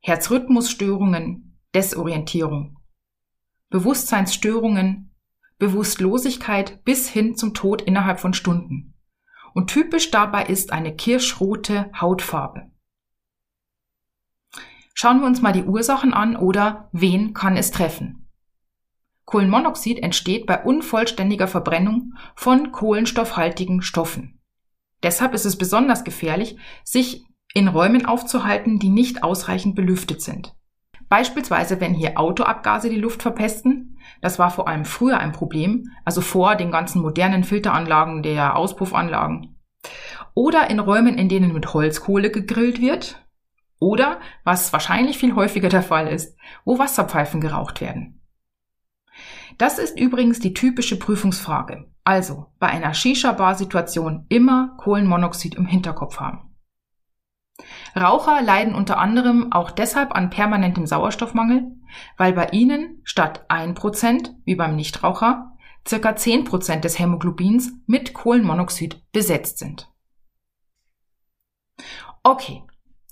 Herzrhythmusstörungen, 0.00 1.60
Desorientierung, 1.72 2.80
Bewusstseinsstörungen, 3.68 5.14
Bewusstlosigkeit 5.58 6.82
bis 6.82 7.08
hin 7.08 7.36
zum 7.36 7.54
Tod 7.54 7.82
innerhalb 7.82 8.18
von 8.18 8.34
Stunden 8.34 8.96
und 9.54 9.68
typisch 9.70 10.10
dabei 10.10 10.46
ist 10.46 10.72
eine 10.72 10.92
kirschrote 10.92 11.92
Hautfarbe. 12.00 12.72
Schauen 14.92 15.20
wir 15.20 15.26
uns 15.28 15.40
mal 15.40 15.52
die 15.52 15.62
Ursachen 15.62 16.12
an 16.12 16.34
oder 16.34 16.88
wen 16.90 17.32
kann 17.32 17.56
es 17.56 17.70
treffen. 17.70 18.28
Kohlenmonoxid 19.24 20.00
entsteht 20.00 20.46
bei 20.46 20.64
unvollständiger 20.64 21.46
Verbrennung 21.46 22.14
von 22.34 22.72
kohlenstoffhaltigen 22.72 23.82
Stoffen. 23.82 24.39
Deshalb 25.02 25.34
ist 25.34 25.44
es 25.44 25.56
besonders 25.56 26.04
gefährlich, 26.04 26.58
sich 26.84 27.24
in 27.54 27.68
Räumen 27.68 28.06
aufzuhalten, 28.06 28.78
die 28.78 28.90
nicht 28.90 29.22
ausreichend 29.22 29.74
belüftet 29.74 30.22
sind. 30.22 30.54
Beispielsweise, 31.08 31.80
wenn 31.80 31.92
hier 31.92 32.18
Autoabgase 32.18 32.88
die 32.88 33.00
Luft 33.00 33.22
verpesten. 33.22 33.98
Das 34.20 34.38
war 34.38 34.50
vor 34.50 34.68
allem 34.68 34.84
früher 34.84 35.18
ein 35.18 35.32
Problem, 35.32 35.90
also 36.04 36.20
vor 36.20 36.54
den 36.54 36.70
ganzen 36.70 37.02
modernen 37.02 37.42
Filteranlagen 37.42 38.22
der 38.22 38.56
Auspuffanlagen. 38.56 39.60
Oder 40.34 40.70
in 40.70 40.78
Räumen, 40.78 41.18
in 41.18 41.28
denen 41.28 41.52
mit 41.52 41.74
Holzkohle 41.74 42.30
gegrillt 42.30 42.80
wird. 42.80 43.26
Oder, 43.80 44.20
was 44.44 44.72
wahrscheinlich 44.72 45.18
viel 45.18 45.34
häufiger 45.34 45.68
der 45.68 45.82
Fall 45.82 46.06
ist, 46.06 46.38
wo 46.64 46.78
Wasserpfeifen 46.78 47.40
geraucht 47.40 47.80
werden. 47.80 48.19
Das 49.58 49.78
ist 49.78 49.98
übrigens 49.98 50.38
die 50.38 50.54
typische 50.54 50.98
Prüfungsfrage. 50.98 51.90
Also 52.04 52.46
bei 52.58 52.68
einer 52.68 52.94
Shisha-Bar-Situation 52.94 54.26
immer 54.28 54.76
Kohlenmonoxid 54.78 55.54
im 55.54 55.66
Hinterkopf 55.66 56.18
haben. 56.18 56.50
Raucher 57.98 58.42
leiden 58.42 58.74
unter 58.74 58.98
anderem 58.98 59.52
auch 59.52 59.70
deshalb 59.70 60.14
an 60.14 60.30
permanentem 60.30 60.86
Sauerstoffmangel, 60.86 61.72
weil 62.16 62.32
bei 62.32 62.48
ihnen 62.52 63.00
statt 63.04 63.44
1% 63.48 64.30
wie 64.44 64.54
beim 64.54 64.76
Nichtraucher 64.76 65.52
circa 65.86 66.10
10% 66.10 66.80
des 66.80 66.98
Hämoglobins 66.98 67.72
mit 67.86 68.14
Kohlenmonoxid 68.14 69.02
besetzt 69.12 69.58
sind. 69.58 69.90
Okay, 72.22 72.62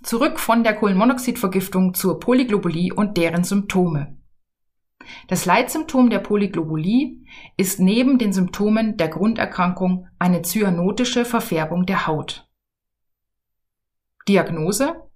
zurück 0.03 0.38
von 0.38 0.62
der 0.65 0.75
Kohlenmonoxidvergiftung 0.75 1.95
zur 1.95 2.21
Polyglobulie 2.21 2.93
und 2.93 3.17
deren 3.17 3.43
Symptome. 3.43 4.18
Das 5.27 5.47
Leitsymptom 5.47 6.11
der 6.11 6.19
Polyglobulie 6.19 7.19
ist 7.57 7.81
neben 7.81 8.19
den 8.19 8.33
Symptomen 8.33 8.97
der 8.97 9.09
Grunderkrankung 9.09 10.07
eine 10.19 10.43
cyanotische 10.43 11.25
Verfärbung 11.25 11.87
der 11.87 12.07
Haut. 12.07 12.49
Diagnose 14.29 15.09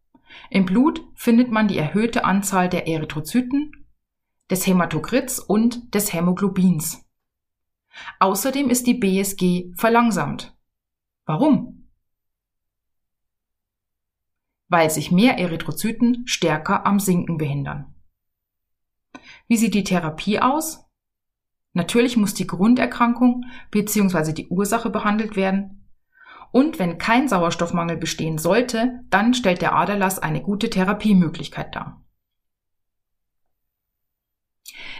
Im 0.51 0.65
Blut 0.65 1.05
findet 1.15 1.51
man 1.51 1.69
die 1.69 1.77
erhöhte 1.77 2.25
Anzahl 2.25 2.69
der 2.69 2.89
Erythrozyten, 2.89 3.73
des 4.51 4.67
Hämatokrits 4.67 5.39
und 5.39 5.95
des 5.95 6.13
Hämoglobins. 6.13 7.05
Außerdem 8.21 8.71
ist 8.71 8.87
die 8.87 8.95
BSG 8.95 9.73
verlangsamt. 9.77 10.57
Warum? 11.27 11.89
Weil 14.69 14.91
sich 14.91 15.11
mehr 15.11 15.39
Erythrozyten 15.39 16.27
stärker 16.27 16.87
am 16.87 16.99
Sinken 16.99 17.37
behindern. 17.37 17.92
Wie 19.53 19.59
sieht 19.59 19.75
die 19.75 19.85
Therapie 19.85 20.41
aus? 20.41 20.83
Natürlich 21.75 22.17
muss 22.17 22.33
die 22.33 22.47
Grunderkrankung 22.47 23.45
bzw. 23.71 24.33
die 24.33 24.49
Ursache 24.49 24.89
behandelt 24.89 25.37
werden. 25.37 25.91
Und 26.53 26.79
wenn 26.79 26.97
kein 26.97 27.29
Sauerstoffmangel 27.29 27.99
bestehen 27.99 28.39
sollte, 28.39 29.03
dann 29.11 29.35
stellt 29.35 29.61
der 29.61 29.75
Aderlass 29.75 30.19
eine 30.19 30.41
gute 30.41 30.71
Therapiemöglichkeit 30.71 31.77
dar. 31.77 32.03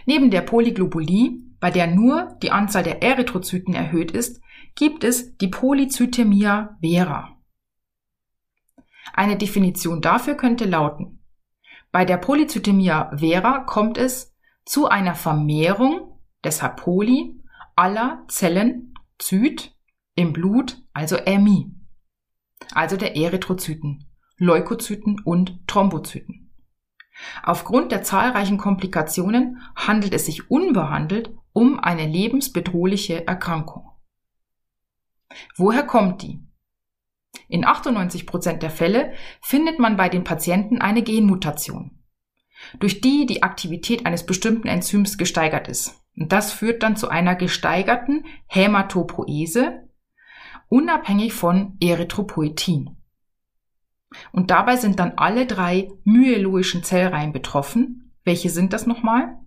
Neben 0.05 0.29
der 0.29 0.41
Polyglobulie, 0.41 1.31
bei 1.59 1.71
der 1.71 1.87
nur 1.87 2.37
die 2.43 2.51
Anzahl 2.51 2.83
der 2.83 3.01
Erythrozyten 3.01 3.73
erhöht 3.73 4.11
ist, 4.11 4.39
gibt 4.75 5.03
es 5.03 5.35
die 5.37 5.47
Polycythemia 5.47 6.77
vera. 6.79 7.41
Eine 9.13 9.35
Definition 9.35 9.99
dafür 9.99 10.35
könnte 10.35 10.65
lauten, 10.65 11.23
bei 11.91 12.05
der 12.05 12.17
Polycythemia 12.17 13.17
vera 13.17 13.59
kommt 13.59 13.97
es 13.97 14.32
zu 14.65 14.87
einer 14.87 15.15
Vermehrung, 15.15 16.19
deshalb 16.43 16.77
Poly, 16.77 17.41
aller 17.75 18.23
Zellen 18.27 18.93
Zyt 19.19 19.75
im 20.15 20.33
Blut, 20.33 20.81
also 20.93 21.15
Ämie, 21.15 21.73
also 22.73 22.97
der 22.97 23.15
Erythrozyten, 23.15 24.05
Leukozyten 24.37 25.21
und 25.23 25.59
Thrombozyten. 25.67 26.51
Aufgrund 27.43 27.91
der 27.91 28.03
zahlreichen 28.03 28.57
Komplikationen 28.57 29.61
handelt 29.75 30.13
es 30.13 30.25
sich 30.25 30.49
unbehandelt 30.49 31.33
um 31.51 31.79
eine 31.79 32.07
lebensbedrohliche 32.07 33.27
Erkrankung. 33.27 33.91
Woher 35.55 35.83
kommt 35.83 36.21
die? 36.21 36.39
In 37.47 37.65
98 37.65 38.25
Prozent 38.25 38.63
der 38.63 38.69
Fälle 38.69 39.13
findet 39.41 39.79
man 39.79 39.97
bei 39.97 40.09
den 40.09 40.23
Patienten 40.23 40.79
eine 40.81 41.03
Genmutation, 41.03 42.02
durch 42.79 43.01
die 43.01 43.25
die 43.25 43.43
Aktivität 43.43 44.05
eines 44.05 44.25
bestimmten 44.25 44.67
Enzyms 44.67 45.17
gesteigert 45.17 45.67
ist. 45.67 45.99
Und 46.15 46.31
das 46.31 46.51
führt 46.51 46.83
dann 46.83 46.95
zu 46.95 47.09
einer 47.09 47.35
gesteigerten 47.35 48.25
Hämatopoese, 48.47 49.89
unabhängig 50.69 51.33
von 51.33 51.77
Erythropoetin. 51.81 52.97
Und 54.31 54.51
dabei 54.51 54.75
sind 54.75 54.99
dann 54.99 55.13
alle 55.17 55.47
drei 55.47 55.91
myeloischen 56.03 56.83
Zellreihen 56.83 57.33
betroffen. 57.33 58.13
Welche 58.23 58.49
sind 58.49 58.73
das 58.73 58.85
nochmal? 58.85 59.37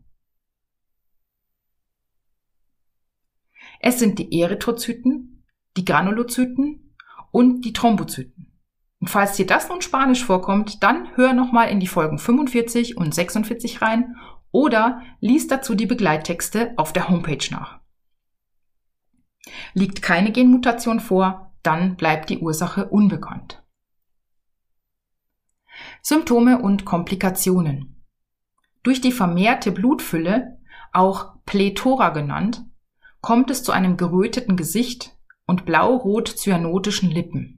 Es 3.81 3.99
sind 3.99 4.19
die 4.19 4.41
Erythrozyten, 4.41 5.45
die 5.77 5.85
Granulozyten 5.85 6.95
und 7.31 7.65
die 7.65 7.73
Thrombozyten. 7.73 8.46
Und 9.07 9.11
falls 9.11 9.37
dir 9.37 9.47
das 9.47 9.69
nun 9.69 9.83
Spanisch 9.83 10.25
vorkommt, 10.25 10.83
dann 10.83 11.15
hör 11.15 11.33
nochmal 11.33 11.69
in 11.69 11.79
die 11.79 11.87
Folgen 11.87 12.19
45 12.19 12.97
und 12.97 13.15
46 13.15 13.81
rein 13.81 14.17
oder 14.51 15.01
lies 15.21 15.47
dazu 15.47 15.77
die 15.77 15.87
Begleittexte 15.87 16.75
auf 16.77 16.93
der 16.93 17.09
Homepage 17.09 17.47
nach. 17.53 17.79
Liegt 19.75 20.03
keine 20.03 20.33
Genmutation 20.33 20.99
vor, 20.99 21.55
dann 21.63 21.95
bleibt 21.95 22.31
die 22.31 22.39
Ursache 22.39 22.89
unbekannt. 22.89 23.63
Symptome 26.03 26.61
und 26.61 26.85
Komplikationen. 26.85 28.05
Durch 28.83 29.01
die 29.01 29.13
vermehrte 29.13 29.71
Blutfülle, 29.71 30.59
auch 30.93 31.37
Plethora 31.45 32.09
genannt, 32.09 32.65
kommt 33.21 33.53
es 33.53 33.63
zu 33.63 33.71
einem 33.71 33.97
geröteten 33.97 34.57
Gesicht, 34.57 35.17
und 35.47 35.65
blau-rot 35.65 36.27
cyanotischen 36.27 37.09
Lippen. 37.09 37.56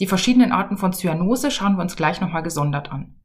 Die 0.00 0.06
verschiedenen 0.06 0.52
Arten 0.52 0.76
von 0.76 0.92
Zyanose 0.92 1.50
schauen 1.50 1.76
wir 1.76 1.82
uns 1.82 1.96
gleich 1.96 2.20
nochmal 2.20 2.42
gesondert 2.42 2.90
an. 2.90 3.20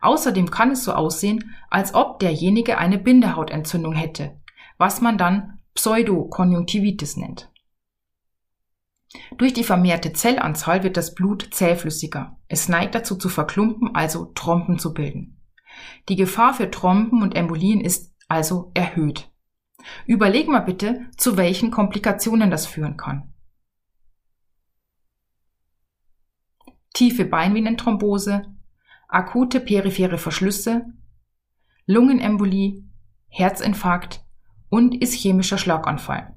Außerdem 0.00 0.50
kann 0.50 0.72
es 0.72 0.84
so 0.84 0.92
aussehen, 0.92 1.54
als 1.70 1.94
ob 1.94 2.18
derjenige 2.18 2.78
eine 2.78 2.98
Bindehautentzündung 2.98 3.94
hätte, 3.94 4.40
was 4.78 5.00
man 5.00 5.18
dann 5.18 5.60
Pseudokonjunktivitis 5.74 7.16
nennt. 7.16 7.50
Durch 9.38 9.52
die 9.52 9.64
vermehrte 9.64 10.12
Zellanzahl 10.12 10.82
wird 10.82 10.96
das 10.96 11.14
Blut 11.14 11.48
zähflüssiger. 11.52 12.36
Es 12.48 12.68
neigt 12.68 12.94
dazu 12.94 13.16
zu 13.16 13.28
verklumpen, 13.28 13.94
also 13.94 14.26
Trompen 14.34 14.78
zu 14.78 14.92
bilden. 14.92 15.40
Die 16.08 16.16
Gefahr 16.16 16.54
für 16.54 16.70
Trompen 16.70 17.22
und 17.22 17.34
Embolien 17.36 17.80
ist 17.80 18.12
also 18.28 18.70
erhöht. 18.74 19.30
Überleg 20.06 20.48
mal 20.48 20.60
bitte, 20.60 21.06
zu 21.16 21.36
welchen 21.36 21.70
Komplikationen 21.70 22.50
das 22.50 22.66
führen 22.66 22.96
kann. 22.96 23.33
Tiefe 26.94 27.24
Beinvenenthrombose, 27.24 28.46
akute 29.08 29.60
periphere 29.60 30.16
Verschlüsse, 30.16 30.86
Lungenembolie, 31.86 32.84
Herzinfarkt 33.28 34.24
und 34.70 35.02
ischämischer 35.02 35.58
Schlaganfall. 35.58 36.34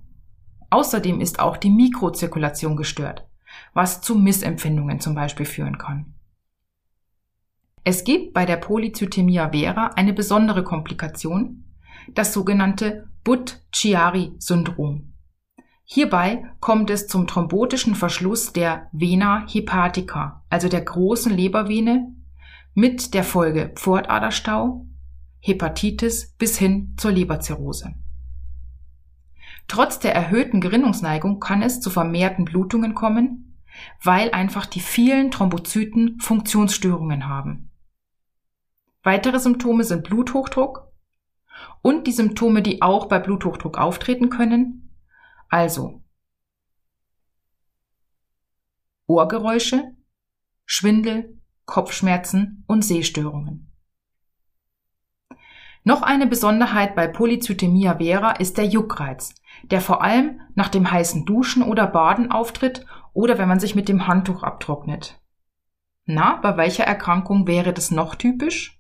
Außerdem 0.69 1.21
ist 1.21 1.39
auch 1.39 1.57
die 1.57 1.69
Mikrozirkulation 1.69 2.75
gestört, 2.75 3.25
was 3.73 4.01
zu 4.01 4.15
Missempfindungen 4.15 4.99
zum 4.99 5.15
Beispiel 5.15 5.45
führen 5.45 5.77
kann. 5.77 6.13
Es 7.83 8.03
gibt 8.03 8.33
bei 8.33 8.45
der 8.45 8.57
Polycythemia 8.57 9.51
vera 9.51 9.91
eine 9.95 10.11
besondere 10.11 10.63
Komplikation, 10.63 11.63
das 12.13 12.33
sogenannte 12.33 13.07
Butt-Chiari-Syndrom. 13.23 15.13
Hierbei 15.89 16.43
kommt 16.59 16.89
es 16.89 17.07
zum 17.07 17.27
thrombotischen 17.27 17.95
Verschluss 17.95 18.51
der 18.51 18.89
Vena 18.91 19.45
hepatica, 19.47 20.43
also 20.49 20.67
der 20.67 20.81
großen 20.81 21.31
Lebervene, 21.31 22.13
mit 22.73 23.13
der 23.13 23.23
Folge 23.23 23.71
Pfortaderstau, 23.73 24.85
Hepatitis 25.39 26.35
bis 26.37 26.57
hin 26.57 26.93
zur 26.97 27.11
Leberzirrhose. 27.11 27.95
Trotz 29.69 29.99
der 29.99 30.13
erhöhten 30.13 30.59
Gerinnungsneigung 30.59 31.39
kann 31.39 31.61
es 31.61 31.79
zu 31.79 31.89
vermehrten 31.89 32.43
Blutungen 32.43 32.93
kommen, 32.93 33.57
weil 34.03 34.31
einfach 34.31 34.65
die 34.65 34.81
vielen 34.81 35.31
Thrombozyten 35.31 36.19
Funktionsstörungen 36.19 37.29
haben. 37.29 37.71
Weitere 39.03 39.39
Symptome 39.39 39.85
sind 39.85 40.03
Bluthochdruck, 40.03 40.91
und 41.81 42.07
die 42.07 42.11
Symptome, 42.11 42.61
die 42.61 42.81
auch 42.81 43.05
bei 43.05 43.19
Bluthochdruck 43.19 43.77
auftreten 43.77 44.29
können. 44.29 44.86
Also 45.49 46.01
Ohrgeräusche, 49.05 49.95
Schwindel, 50.65 51.39
Kopfschmerzen 51.65 52.65
und 52.67 52.83
Sehstörungen. 52.83 53.71
Noch 55.83 56.01
eine 56.01 56.27
Besonderheit 56.27 56.95
bei 56.95 57.07
Polycythemia 57.07 57.97
vera 57.99 58.31
ist 58.31 58.57
der 58.57 58.65
Juckreiz, 58.65 59.33
der 59.63 59.79
vor 59.79 60.01
allem 60.01 60.41
nach 60.55 60.67
dem 60.67 60.91
heißen 60.91 61.25
Duschen 61.25 61.63
oder 61.63 61.87
Baden 61.87 62.29
auftritt 62.31 62.85
oder 63.13 63.37
wenn 63.37 63.47
man 63.47 63.61
sich 63.61 63.75
mit 63.75 63.87
dem 63.87 64.07
Handtuch 64.07 64.43
abtrocknet. 64.43 65.21
Na, 66.03 66.35
bei 66.35 66.57
welcher 66.57 66.83
Erkrankung 66.83 67.47
wäre 67.47 67.73
das 67.73 67.91
noch 67.91 68.15
typisch? 68.15 68.77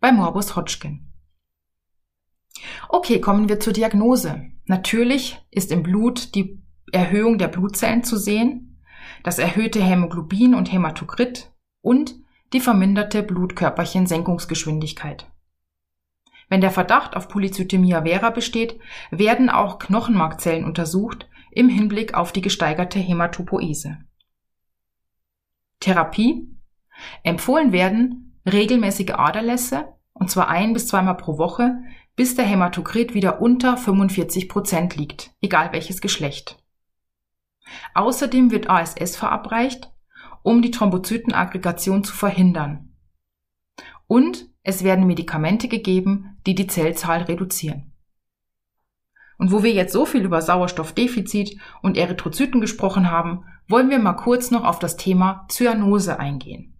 bei 0.00 0.12
Morbus 0.12 0.56
Hodgkin. 0.56 1.09
Okay, 2.88 3.20
kommen 3.20 3.48
wir 3.48 3.60
zur 3.60 3.72
Diagnose. 3.72 4.50
Natürlich 4.66 5.40
ist 5.50 5.72
im 5.72 5.82
Blut 5.82 6.34
die 6.34 6.60
Erhöhung 6.92 7.38
der 7.38 7.48
Blutzellen 7.48 8.04
zu 8.04 8.16
sehen, 8.16 8.82
das 9.22 9.38
erhöhte 9.38 9.82
Hämoglobin 9.82 10.54
und 10.54 10.70
Hämatokrit 10.72 11.52
und 11.80 12.14
die 12.52 12.60
verminderte 12.60 13.22
Blutkörperchen-Senkungsgeschwindigkeit. 13.22 15.30
Wenn 16.48 16.60
der 16.60 16.72
Verdacht 16.72 17.16
auf 17.16 17.28
Polycythemia 17.28 18.02
vera 18.02 18.30
besteht, 18.30 18.80
werden 19.10 19.50
auch 19.50 19.78
Knochenmarkzellen 19.78 20.64
untersucht 20.64 21.28
im 21.52 21.68
Hinblick 21.68 22.14
auf 22.14 22.32
die 22.32 22.40
gesteigerte 22.40 22.98
Hämatopoese. 22.98 23.98
Therapie 25.78 26.48
Empfohlen 27.22 27.72
werden 27.72 28.40
regelmäßige 28.50 29.14
Aderlässe, 29.14 29.88
und 30.12 30.30
zwar 30.30 30.48
ein 30.48 30.72
bis 30.72 30.88
zweimal 30.88 31.16
pro 31.16 31.38
Woche, 31.38 31.82
bis 32.20 32.34
der 32.34 32.44
Hämatokrit 32.44 33.14
wieder 33.14 33.40
unter 33.40 33.78
45 33.78 34.50
Prozent 34.50 34.94
liegt, 34.94 35.32
egal 35.40 35.72
welches 35.72 36.02
Geschlecht. 36.02 36.62
Außerdem 37.94 38.50
wird 38.50 38.68
ASS 38.68 39.16
verabreicht, 39.16 39.90
um 40.42 40.60
die 40.60 40.70
Thrombozytenaggregation 40.70 42.04
zu 42.04 42.14
verhindern. 42.14 42.94
Und 44.06 44.50
es 44.62 44.84
werden 44.84 45.06
Medikamente 45.06 45.66
gegeben, 45.66 46.36
die 46.46 46.54
die 46.54 46.66
Zellzahl 46.66 47.22
reduzieren. 47.22 47.94
Und 49.38 49.50
wo 49.50 49.62
wir 49.62 49.72
jetzt 49.72 49.94
so 49.94 50.04
viel 50.04 50.22
über 50.22 50.42
Sauerstoffdefizit 50.42 51.58
und 51.80 51.96
Erythrozyten 51.96 52.60
gesprochen 52.60 53.10
haben, 53.10 53.46
wollen 53.66 53.88
wir 53.88 53.98
mal 53.98 54.12
kurz 54.12 54.50
noch 54.50 54.64
auf 54.64 54.78
das 54.78 54.98
Thema 54.98 55.46
Zyanose 55.48 56.18
eingehen. 56.18 56.78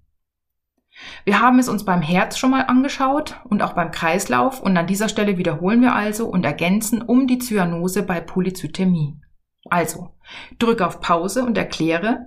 Wir 1.24 1.40
haben 1.40 1.58
es 1.58 1.68
uns 1.68 1.84
beim 1.84 2.02
Herz 2.02 2.38
schon 2.38 2.50
mal 2.50 2.62
angeschaut 2.62 3.40
und 3.44 3.62
auch 3.62 3.74
beim 3.74 3.90
Kreislauf 3.90 4.60
und 4.60 4.76
an 4.76 4.86
dieser 4.86 5.08
Stelle 5.08 5.38
wiederholen 5.38 5.80
wir 5.80 5.94
also 5.94 6.28
und 6.28 6.44
ergänzen 6.44 7.02
um 7.02 7.26
die 7.26 7.38
Zyanose 7.38 8.02
bei 8.02 8.20
Polyzytämie. 8.20 9.20
Also, 9.68 10.16
drück 10.58 10.80
auf 10.80 11.00
Pause 11.00 11.44
und 11.44 11.58
erkläre, 11.58 12.26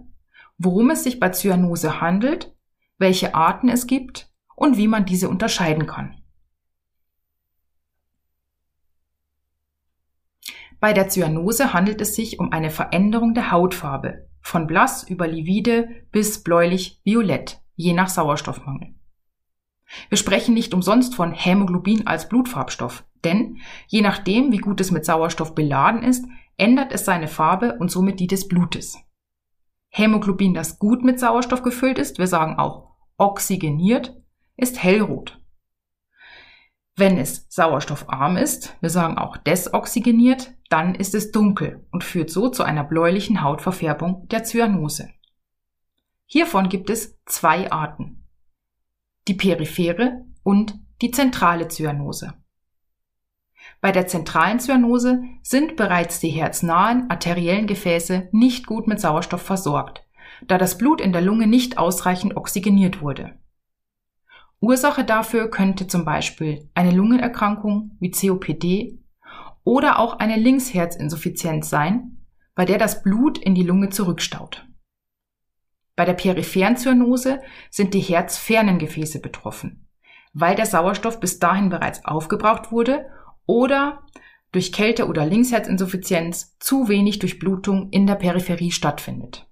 worum 0.57 0.91
es 0.91 1.03
sich 1.03 1.19
bei 1.19 1.29
Zyanose 1.29 2.01
handelt, 2.01 2.55
welche 2.97 3.35
Arten 3.35 3.69
es 3.69 3.87
gibt 3.87 4.29
und 4.55 4.77
wie 4.77 4.87
man 4.87 5.05
diese 5.05 5.29
unterscheiden 5.29 5.87
kann. 5.87 6.15
Bei 10.79 10.93
der 10.93 11.07
Zyanose 11.07 11.73
handelt 11.73 12.01
es 12.01 12.15
sich 12.15 12.39
um 12.39 12.51
eine 12.51 12.69
Veränderung 12.69 13.33
der 13.33 13.51
Hautfarbe, 13.51 14.27
von 14.41 14.67
blass 14.67 15.03
über 15.03 15.27
livide 15.27 16.05
bis 16.11 16.43
bläulich-violett, 16.43 17.62
je 17.75 17.93
nach 17.93 18.09
Sauerstoffmangel. 18.09 18.95
Wir 20.09 20.17
sprechen 20.17 20.53
nicht 20.53 20.73
umsonst 20.73 21.15
von 21.15 21.33
Hämoglobin 21.33 22.07
als 22.07 22.29
Blutfarbstoff, 22.29 23.05
denn 23.23 23.57
je 23.87 24.01
nachdem, 24.01 24.51
wie 24.51 24.57
gut 24.57 24.81
es 24.81 24.91
mit 24.91 25.05
Sauerstoff 25.05 25.55
beladen 25.55 26.03
ist, 26.03 26.25
ändert 26.57 26.91
es 26.91 27.05
seine 27.05 27.27
Farbe 27.27 27.77
und 27.79 27.91
somit 27.91 28.19
die 28.19 28.27
des 28.27 28.47
Blutes. 28.47 28.97
Hämoglobin, 29.89 30.53
das 30.53 30.79
gut 30.79 31.03
mit 31.03 31.19
Sauerstoff 31.19 31.61
gefüllt 31.61 31.99
ist, 31.99 32.17
wir 32.17 32.27
sagen 32.27 32.57
auch 32.57 32.95
oxygeniert, 33.17 34.15
ist 34.57 34.81
hellrot. 34.81 35.39
Wenn 36.95 37.17
es 37.17 37.47
sauerstoffarm 37.49 38.37
ist, 38.37 38.77
wir 38.81 38.89
sagen 38.89 39.17
auch 39.17 39.37
desoxygeniert, 39.37 40.53
dann 40.69 40.93
ist 40.93 41.15
es 41.15 41.31
dunkel 41.31 41.87
und 41.91 42.03
führt 42.03 42.29
so 42.29 42.49
zu 42.49 42.63
einer 42.63 42.83
bläulichen 42.83 43.43
Hautverfärbung 43.43 44.27
der 44.29 44.43
Zyanose. 44.43 45.09
Hiervon 46.33 46.67
gibt 46.67 46.89
es 46.89 47.15
zwei 47.27 47.71
Arten. 47.71 48.25
Die 49.27 49.35
periphere 49.35 50.25
und 50.41 50.73
die 51.03 51.11
zentrale 51.11 51.67
Zyanose. 51.67 52.33
Bei 53.81 53.91
der 53.91 54.07
zentralen 54.07 54.59
Zyanose 54.59 55.21
sind 55.43 55.75
bereits 55.75 56.19
die 56.19 56.31
herznahen 56.31 57.07
arteriellen 57.11 57.67
Gefäße 57.67 58.29
nicht 58.31 58.65
gut 58.65 58.87
mit 58.87 58.99
Sauerstoff 58.99 59.43
versorgt, 59.43 60.07
da 60.47 60.57
das 60.57 60.79
Blut 60.79 61.01
in 61.01 61.13
der 61.13 61.21
Lunge 61.21 61.45
nicht 61.45 61.77
ausreichend 61.77 62.35
oxygeniert 62.35 62.99
wurde. 62.99 63.37
Ursache 64.59 65.03
dafür 65.03 65.51
könnte 65.51 65.85
zum 65.85 66.03
Beispiel 66.03 66.67
eine 66.73 66.89
Lungenerkrankung 66.89 67.95
wie 67.99 68.09
COPD 68.09 68.97
oder 69.63 69.99
auch 69.99 70.17
eine 70.17 70.37
Linksherzinsuffizienz 70.37 71.69
sein, 71.69 72.25
bei 72.55 72.65
der 72.65 72.79
das 72.79 73.03
Blut 73.03 73.37
in 73.37 73.53
die 73.53 73.61
Lunge 73.61 73.91
zurückstaut. 73.91 74.65
Bei 75.95 76.05
der 76.05 76.13
peripheren 76.13 76.75
Zyanose 76.75 77.41
sind 77.69 77.93
die 77.93 77.99
herzfernen 77.99 78.79
Gefäße 78.79 79.19
betroffen, 79.19 79.87
weil 80.33 80.55
der 80.55 80.65
Sauerstoff 80.65 81.19
bis 81.19 81.39
dahin 81.39 81.69
bereits 81.69 82.03
aufgebraucht 82.05 82.71
wurde 82.71 83.05
oder 83.45 84.03
durch 84.51 84.71
Kälte 84.71 85.07
oder 85.07 85.25
Linksherzinsuffizienz 85.25 86.57
zu 86.59 86.87
wenig 86.87 87.19
Durchblutung 87.19 87.89
in 87.89 88.07
der 88.07 88.15
Peripherie 88.15 88.71
stattfindet. 88.71 89.47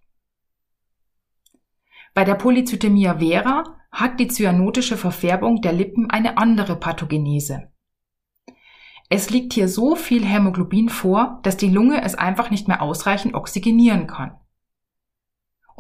Bei 2.13 2.23
der 2.23 2.35
Polycythemia 2.35 3.19
vera 3.19 3.63
hat 3.91 4.19
die 4.19 4.27
cyanotische 4.27 4.97
Verfärbung 4.97 5.61
der 5.61 5.73
Lippen 5.73 6.09
eine 6.09 6.37
andere 6.37 6.75
Pathogenese. 6.75 7.71
Es 9.09 9.29
liegt 9.29 9.53
hier 9.53 9.67
so 9.67 9.95
viel 9.95 10.25
Hämoglobin 10.25 10.89
vor, 10.89 11.39
dass 11.43 11.57
die 11.57 11.69
Lunge 11.69 12.01
es 12.03 12.15
einfach 12.15 12.49
nicht 12.49 12.67
mehr 12.67 12.81
ausreichend 12.81 13.33
oxygenieren 13.33 14.07
kann. 14.07 14.37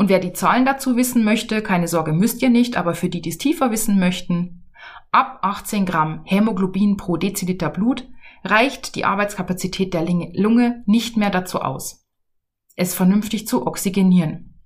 Und 0.01 0.09
wer 0.09 0.17
die 0.17 0.33
Zahlen 0.33 0.65
dazu 0.65 0.95
wissen 0.95 1.23
möchte, 1.23 1.61
keine 1.61 1.87
Sorge 1.87 2.11
müsst 2.11 2.41
ihr 2.41 2.49
nicht, 2.49 2.75
aber 2.75 2.95
für 2.95 3.07
die, 3.07 3.21
die 3.21 3.29
es 3.29 3.37
tiefer 3.37 3.69
wissen 3.69 3.99
möchten, 3.99 4.67
ab 5.11 5.37
18 5.43 5.85
Gramm 5.85 6.21
Hämoglobin 6.23 6.97
pro 6.97 7.17
Deziliter 7.17 7.69
Blut 7.69 8.09
reicht 8.43 8.95
die 8.95 9.05
Arbeitskapazität 9.05 9.93
der 9.93 10.03
Lunge 10.03 10.81
nicht 10.87 11.17
mehr 11.17 11.29
dazu 11.29 11.61
aus, 11.61 12.09
es 12.75 12.95
vernünftig 12.95 13.45
zu 13.45 13.67
oxygenieren. 13.67 14.59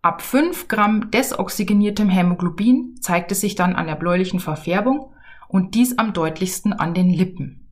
Ab 0.00 0.22
5 0.22 0.68
Gramm 0.68 1.10
desoxygeniertem 1.10 2.08
Hämoglobin 2.08 2.94
zeigt 3.02 3.30
es 3.30 3.42
sich 3.42 3.56
dann 3.56 3.76
an 3.76 3.88
der 3.88 3.96
bläulichen 3.96 4.40
Verfärbung 4.40 5.12
und 5.48 5.74
dies 5.74 5.98
am 5.98 6.14
deutlichsten 6.14 6.72
an 6.72 6.94
den 6.94 7.10
Lippen. 7.10 7.62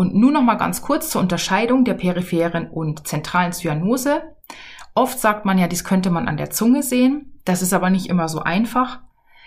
Und 0.00 0.14
nun 0.14 0.32
noch 0.32 0.42
mal 0.42 0.54
ganz 0.54 0.80
kurz 0.80 1.10
zur 1.10 1.20
Unterscheidung 1.20 1.84
der 1.84 1.92
peripheren 1.92 2.70
und 2.70 3.06
zentralen 3.06 3.52
Zyanose. 3.52 4.22
Oft 4.94 5.18
sagt 5.18 5.44
man 5.44 5.58
ja, 5.58 5.68
dies 5.68 5.84
könnte 5.84 6.10
man 6.10 6.28
an 6.28 6.36
der 6.36 6.50
Zunge 6.50 6.82
sehen. 6.82 7.32
Das 7.44 7.62
ist 7.62 7.72
aber 7.72 7.90
nicht 7.90 8.06
immer 8.06 8.28
so 8.28 8.40
einfach. 8.40 9.00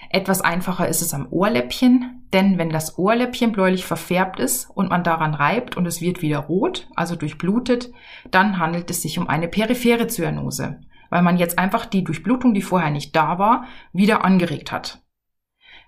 Etwas 0.10 0.42
einfacher 0.42 0.88
ist 0.88 1.02
es 1.02 1.14
am 1.14 1.28
Ohrläppchen, 1.30 2.28
denn 2.34 2.58
wenn 2.58 2.70
das 2.70 2.98
Ohrläppchen 2.98 3.52
bläulich 3.52 3.86
verfärbt 3.86 4.40
ist 4.40 4.70
und 4.70 4.90
man 4.90 5.04
daran 5.04 5.34
reibt 5.34 5.78
und 5.78 5.86
es 5.86 6.02
wird 6.02 6.22
wieder 6.22 6.40
rot, 6.40 6.88
also 6.96 7.16
durchblutet, 7.16 7.92
dann 8.30 8.60
handelt 8.60 8.90
es 8.90 9.02
sich 9.02 9.18
um 9.18 9.28
eine 9.28 9.48
periphere 9.48 10.08
Zyanose 10.08 10.80
weil 11.14 11.22
man 11.22 11.38
jetzt 11.38 11.60
einfach 11.60 11.86
die 11.86 12.04
Durchblutung, 12.04 12.56
die 12.56 12.64
vorher 12.64 12.90
nicht 12.90 13.16
da 13.16 13.38
war, 13.38 13.66
wieder 13.92 14.26
angeregt 14.26 14.72
hat. 14.72 15.03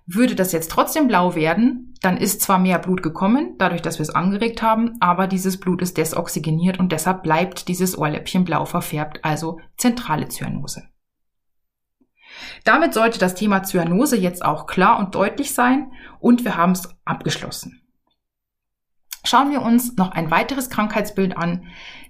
Würde 0.08 0.36
das 0.36 0.52
jetzt 0.52 0.70
trotzdem 0.70 1.08
blau 1.08 1.34
werden, 1.34 1.96
dann 2.02 2.18
ist 2.18 2.41
zwar 2.41 2.60
mehr 2.60 2.78
Blut 2.78 3.02
gekommen, 3.02 3.56
dadurch, 3.58 3.82
dass 3.82 3.98
wir 3.98 4.04
es 4.04 4.12
angeregt 4.12 4.62
haben, 4.62 4.94
aber 5.00 5.26
dieses 5.26 5.60
Blut 5.60 5.82
ist 5.82 5.98
desoxygeniert 5.98 6.80
und 6.80 6.91
deshalb 6.91 7.24
bleibt 7.24 7.68
dieses 7.68 7.98
Ohrläppchen 7.98 8.46
blau 8.46 8.65
verfärbt, 8.65 9.26
also 9.26 9.60
zentrale 9.78 10.28
Zyanose. 10.28 10.84
Damit 12.63 12.94
sollte 12.94 13.18
das 13.18 13.34
Thema 13.34 13.63
Zyanose 13.63 14.18
jetzt 14.18 14.46
auch 14.46 14.68
klar 14.68 15.00
und 15.00 15.15
deutlich 15.15 15.54
sein 15.54 15.91
und 16.20 16.44
wir 16.46 16.56
haben 16.56 16.74
es 16.74 16.88
abgeschlossen. 17.06 17.82
Schauen 19.24 19.50
wir 19.50 19.63
uns 19.63 19.96
noch 19.96 20.12
ein 20.12 20.30
weiteres 20.30 20.70
Krankheitsbild 20.70 21.36
an, 21.36 21.65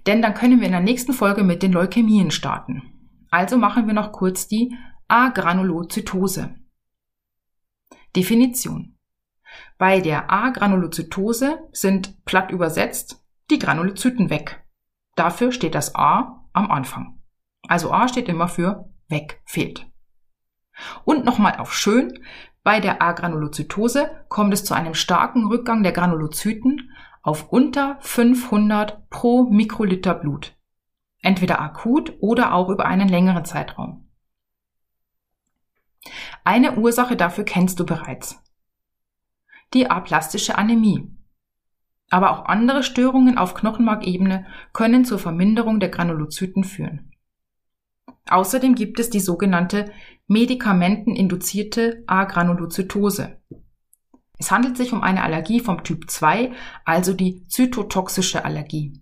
denn 0.06 0.20
dann 0.20 0.34
können 0.34 0.60
wir 0.60 0.66
in 0.66 0.72
der 0.72 0.82
nächsten 0.82 1.14
Folge 1.14 1.44
mit 1.44 1.62
den 1.62 1.72
Leukämien 1.72 2.30
starten. 2.30 2.82
Also 3.30 3.56
machen 3.56 3.86
wir 3.86 3.94
noch 3.94 4.12
kurz 4.12 4.48
die 4.48 4.74
Agranulozytose. 5.08 6.56
Definition. 8.16 8.96
Bei 9.78 10.00
der 10.00 10.30
Agranulozytose 10.30 11.58
sind 11.72 12.24
platt 12.24 12.50
übersetzt 12.50 13.24
die 13.50 13.58
Granulozyten 13.58 14.30
weg. 14.30 14.64
Dafür 15.14 15.52
steht 15.52 15.74
das 15.74 15.94
A 15.94 16.44
am 16.52 16.70
Anfang. 16.70 17.20
Also 17.68 17.92
A 17.92 18.08
steht 18.08 18.28
immer 18.28 18.48
für 18.48 18.90
weg, 19.08 19.40
fehlt. 19.44 19.86
Und 21.04 21.24
nochmal 21.24 21.56
auf 21.56 21.72
schön, 21.72 22.18
bei 22.62 22.80
der 22.80 23.00
Agranulozytose 23.00 24.24
kommt 24.28 24.52
es 24.52 24.64
zu 24.64 24.74
einem 24.74 24.94
starken 24.94 25.46
Rückgang 25.46 25.82
der 25.82 25.92
Granulozyten 25.92 26.90
auf 27.22 27.50
unter 27.50 27.98
500 28.00 29.08
pro 29.08 29.44
Mikroliter 29.44 30.14
Blut 30.14 30.56
entweder 31.26 31.60
akut 31.60 32.14
oder 32.20 32.54
auch 32.54 32.68
über 32.68 32.86
einen 32.86 33.08
längeren 33.08 33.44
Zeitraum. 33.44 34.05
Eine 36.44 36.76
Ursache 36.76 37.16
dafür 37.16 37.44
kennst 37.44 37.80
du 37.80 37.86
bereits. 37.86 38.42
Die 39.74 39.90
aplastische 39.90 40.58
Anämie. 40.58 41.10
Aber 42.10 42.30
auch 42.30 42.46
andere 42.46 42.82
Störungen 42.82 43.36
auf 43.36 43.54
Knochenmarkebene 43.54 44.46
können 44.72 45.04
zur 45.04 45.18
Verminderung 45.18 45.80
der 45.80 45.88
Granulozyten 45.88 46.62
führen. 46.62 47.12
Außerdem 48.28 48.74
gibt 48.74 49.00
es 49.00 49.10
die 49.10 49.20
sogenannte 49.20 49.92
medikamenteninduzierte 50.26 52.04
Agranulozytose. 52.06 53.40
Es 54.38 54.50
handelt 54.50 54.76
sich 54.76 54.92
um 54.92 55.02
eine 55.02 55.22
Allergie 55.22 55.60
vom 55.60 55.82
Typ 55.82 56.10
2, 56.10 56.52
also 56.84 57.12
die 57.12 57.46
zytotoxische 57.48 58.44
Allergie. 58.44 59.00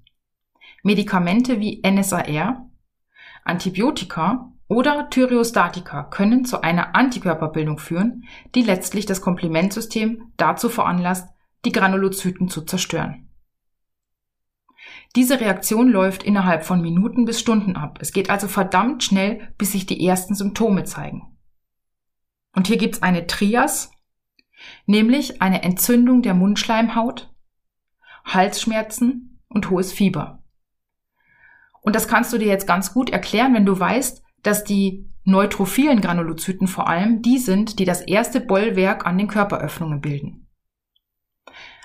Medikamente 0.83 1.61
wie 1.61 1.83
NSAR, 1.85 2.71
Antibiotika 3.45 4.53
oder 4.69 5.09
Thyreostatika 5.11 6.05
können 6.05 6.45
zu 6.45 6.63
einer 6.63 6.95
Antikörperbildung 6.95 7.79
führen, 7.79 8.25
die 8.55 8.63
letztlich 8.63 9.07
das 9.07 9.21
Komplementsystem 9.21 10.33
dazu 10.37 10.69
veranlasst, 10.69 11.29
die 11.65 11.73
Granulozyten 11.73 12.49
zu 12.49 12.63
zerstören. 12.63 13.29
Diese 15.17 15.41
Reaktion 15.41 15.89
läuft 15.89 16.23
innerhalb 16.23 16.65
von 16.65 16.81
Minuten 16.81 17.25
bis 17.25 17.41
Stunden 17.41 17.77
ab. 17.77 17.99
Es 18.01 18.13
geht 18.13 18.31
also 18.31 18.49
verdammt 18.49 19.05
schnell, 19.05 19.53
bis 19.59 19.73
sich 19.73 19.87
die 19.87 20.05
ersten 20.05 20.35
Symptome 20.35 20.85
zeigen. 20.85 21.37
Und 22.55 22.67
hier 22.67 22.77
gibt's 22.77 23.03
eine 23.03 23.27
Trias, 23.27 23.91
nämlich 24.87 25.41
eine 25.41 25.63
Entzündung 25.63 26.23
der 26.23 26.35
Mundschleimhaut, 26.35 27.33
Halsschmerzen 28.25 29.41
und 29.49 29.71
hohes 29.71 29.93
Fieber. 29.93 30.43
Und 31.81 31.95
das 31.95 32.09
kannst 32.09 32.33
du 32.33 32.39
dir 32.39 32.49
jetzt 32.49 32.67
ganz 32.67 32.95
gut 32.95 33.11
erklären, 33.11 33.55
wenn 33.55 33.67
du 33.67 33.79
weißt, 33.79 34.24
dass 34.45 34.63
die 34.63 35.11
neutrophilen 35.25 36.01
Granulozyten 36.01 36.69
vor 36.69 36.87
allem 36.89 37.23
die 37.23 37.39
sind, 37.39 37.79
die 37.79 37.85
das 37.85 38.03
erste 38.03 38.41
Bollwerk 38.41 39.07
an 39.07 39.19
den 39.19 39.27
Körperöffnungen 39.27 40.01
bilden. 40.01 40.47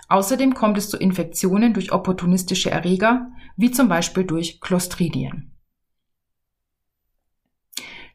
Außerdem 0.10 0.54
kommt 0.54 0.78
es 0.78 0.89
zu 0.89 0.98
Infektionen 0.98 1.74
durch 1.74 1.91
opportunistische 1.91 2.69
Erreger, 2.69 3.32
wie 3.56 3.72
zum 3.72 3.88
Beispiel 3.88 4.26
durch 4.26 4.60
Clostridien. 4.60 5.56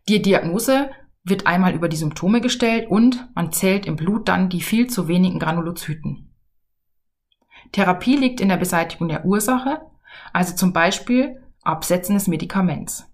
Die 0.09 0.20
Diagnose 0.20 0.90
wird 1.22 1.46
einmal 1.46 1.74
über 1.74 1.88
die 1.88 1.96
Symptome 1.96 2.40
gestellt 2.42 2.90
und 2.90 3.28
man 3.35 3.52
zählt 3.52 3.87
im 3.87 3.96
Blut 3.96 4.28
dann 4.28 4.50
die 4.50 4.61
viel 4.61 4.88
zu 4.88 5.09
wenigen 5.09 5.38
Granulozyten. 5.38 6.35
Therapie 7.72 8.16
liegt 8.16 8.40
in 8.40 8.50
der 8.50 8.59
Beseitigung 8.59 9.09
der 9.09 9.24
Ursache, 9.24 9.80
also 10.35 10.54
zum 10.54 10.74
Beispiel 10.74 11.42
Absetzen 11.62 12.14
des 12.14 12.28
Medikaments. 12.28 13.13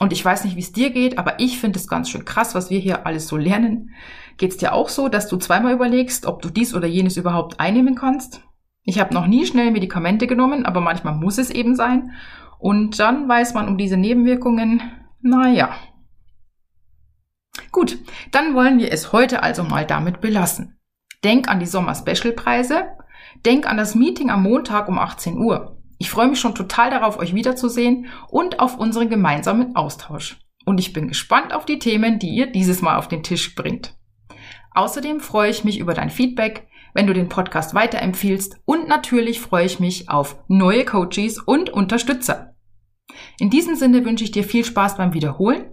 Und 0.00 0.14
ich 0.14 0.24
weiß 0.24 0.44
nicht, 0.44 0.56
wie 0.56 0.60
es 0.60 0.72
dir 0.72 0.90
geht, 0.90 1.18
aber 1.18 1.38
ich 1.40 1.60
finde 1.60 1.78
es 1.78 1.86
ganz 1.86 2.08
schön 2.08 2.24
krass, 2.24 2.54
was 2.54 2.70
wir 2.70 2.80
hier 2.80 3.06
alles 3.06 3.28
so 3.28 3.36
lernen. 3.36 3.90
Geht 4.38 4.52
es 4.52 4.56
dir 4.56 4.72
auch 4.72 4.88
so, 4.88 5.08
dass 5.08 5.28
du 5.28 5.36
zweimal 5.36 5.74
überlegst, 5.74 6.24
ob 6.24 6.40
du 6.40 6.48
dies 6.48 6.74
oder 6.74 6.86
jenes 6.86 7.18
überhaupt 7.18 7.60
einnehmen 7.60 7.96
kannst? 7.96 8.42
Ich 8.82 8.98
habe 8.98 9.12
noch 9.12 9.26
nie 9.26 9.44
schnell 9.44 9.70
Medikamente 9.70 10.26
genommen, 10.26 10.64
aber 10.64 10.80
manchmal 10.80 11.14
muss 11.14 11.36
es 11.36 11.50
eben 11.50 11.76
sein. 11.76 12.12
Und 12.58 12.98
dann 12.98 13.28
weiß 13.28 13.52
man 13.52 13.68
um 13.68 13.76
diese 13.76 13.98
Nebenwirkungen, 13.98 14.80
naja. 15.20 15.74
Gut, 17.70 17.98
dann 18.32 18.54
wollen 18.54 18.78
wir 18.78 18.90
es 18.90 19.12
heute 19.12 19.42
also 19.42 19.64
mal 19.64 19.84
damit 19.84 20.22
belassen. 20.22 20.78
Denk 21.24 21.50
an 21.50 21.60
die 21.60 21.66
Sommer-Special-Preise. 21.66 22.86
Denk 23.44 23.66
an 23.66 23.76
das 23.76 23.94
Meeting 23.94 24.30
am 24.30 24.44
Montag 24.44 24.88
um 24.88 24.98
18 24.98 25.36
Uhr. 25.36 25.79
Ich 26.00 26.08
freue 26.08 26.28
mich 26.28 26.40
schon 26.40 26.54
total 26.54 26.88
darauf, 26.88 27.18
euch 27.18 27.34
wiederzusehen 27.34 28.06
und 28.30 28.58
auf 28.58 28.78
unseren 28.78 29.10
gemeinsamen 29.10 29.76
Austausch. 29.76 30.38
Und 30.64 30.80
ich 30.80 30.94
bin 30.94 31.08
gespannt 31.08 31.52
auf 31.52 31.66
die 31.66 31.78
Themen, 31.78 32.18
die 32.18 32.30
ihr 32.30 32.46
dieses 32.46 32.80
Mal 32.80 32.96
auf 32.96 33.06
den 33.06 33.22
Tisch 33.22 33.54
bringt. 33.54 33.94
Außerdem 34.70 35.20
freue 35.20 35.50
ich 35.50 35.62
mich 35.62 35.78
über 35.78 35.92
dein 35.92 36.08
Feedback, 36.08 36.66
wenn 36.94 37.06
du 37.06 37.12
den 37.12 37.28
Podcast 37.28 37.74
weiterempfiehlst 37.74 38.56
und 38.64 38.88
natürlich 38.88 39.40
freue 39.40 39.66
ich 39.66 39.78
mich 39.78 40.08
auf 40.08 40.42
neue 40.48 40.86
Coaches 40.86 41.38
und 41.38 41.68
Unterstützer. 41.68 42.54
In 43.38 43.50
diesem 43.50 43.76
Sinne 43.76 44.02
wünsche 44.06 44.24
ich 44.24 44.30
dir 44.30 44.44
viel 44.44 44.64
Spaß 44.64 44.96
beim 44.96 45.12
Wiederholen. 45.12 45.66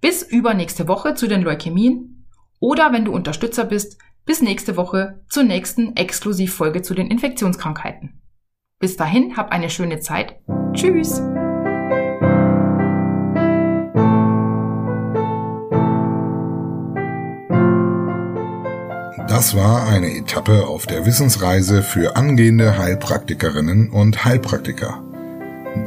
Bis 0.00 0.22
übernächste 0.22 0.86
Woche 0.86 1.14
zu 1.16 1.26
den 1.26 1.42
Leukämien 1.42 2.28
oder 2.60 2.92
wenn 2.92 3.06
du 3.06 3.12
Unterstützer 3.12 3.64
bist, 3.64 3.98
bis 4.24 4.40
nächste 4.40 4.76
Woche 4.76 5.24
zur 5.28 5.42
nächsten 5.42 5.96
Exklusivfolge 5.96 6.82
zu 6.82 6.94
den 6.94 7.08
Infektionskrankheiten. 7.08 8.20
Bis 8.78 8.96
dahin, 8.96 9.36
hab 9.36 9.50
eine 9.50 9.70
schöne 9.70 10.00
Zeit. 10.00 10.36
Tschüss! 10.72 11.22
Das 19.34 19.56
war 19.56 19.88
eine 19.88 20.16
Etappe 20.16 20.66
auf 20.68 20.86
der 20.86 21.06
Wissensreise 21.06 21.82
für 21.82 22.14
angehende 22.14 22.78
Heilpraktikerinnen 22.78 23.90
und 23.90 24.24
Heilpraktiker. 24.24 25.02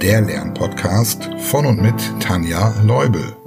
Der 0.02 0.20
Lernpodcast 0.20 1.30
von 1.38 1.66
und 1.66 1.82
mit 1.82 1.96
Tanja 2.20 2.74
Leubel. 2.84 3.38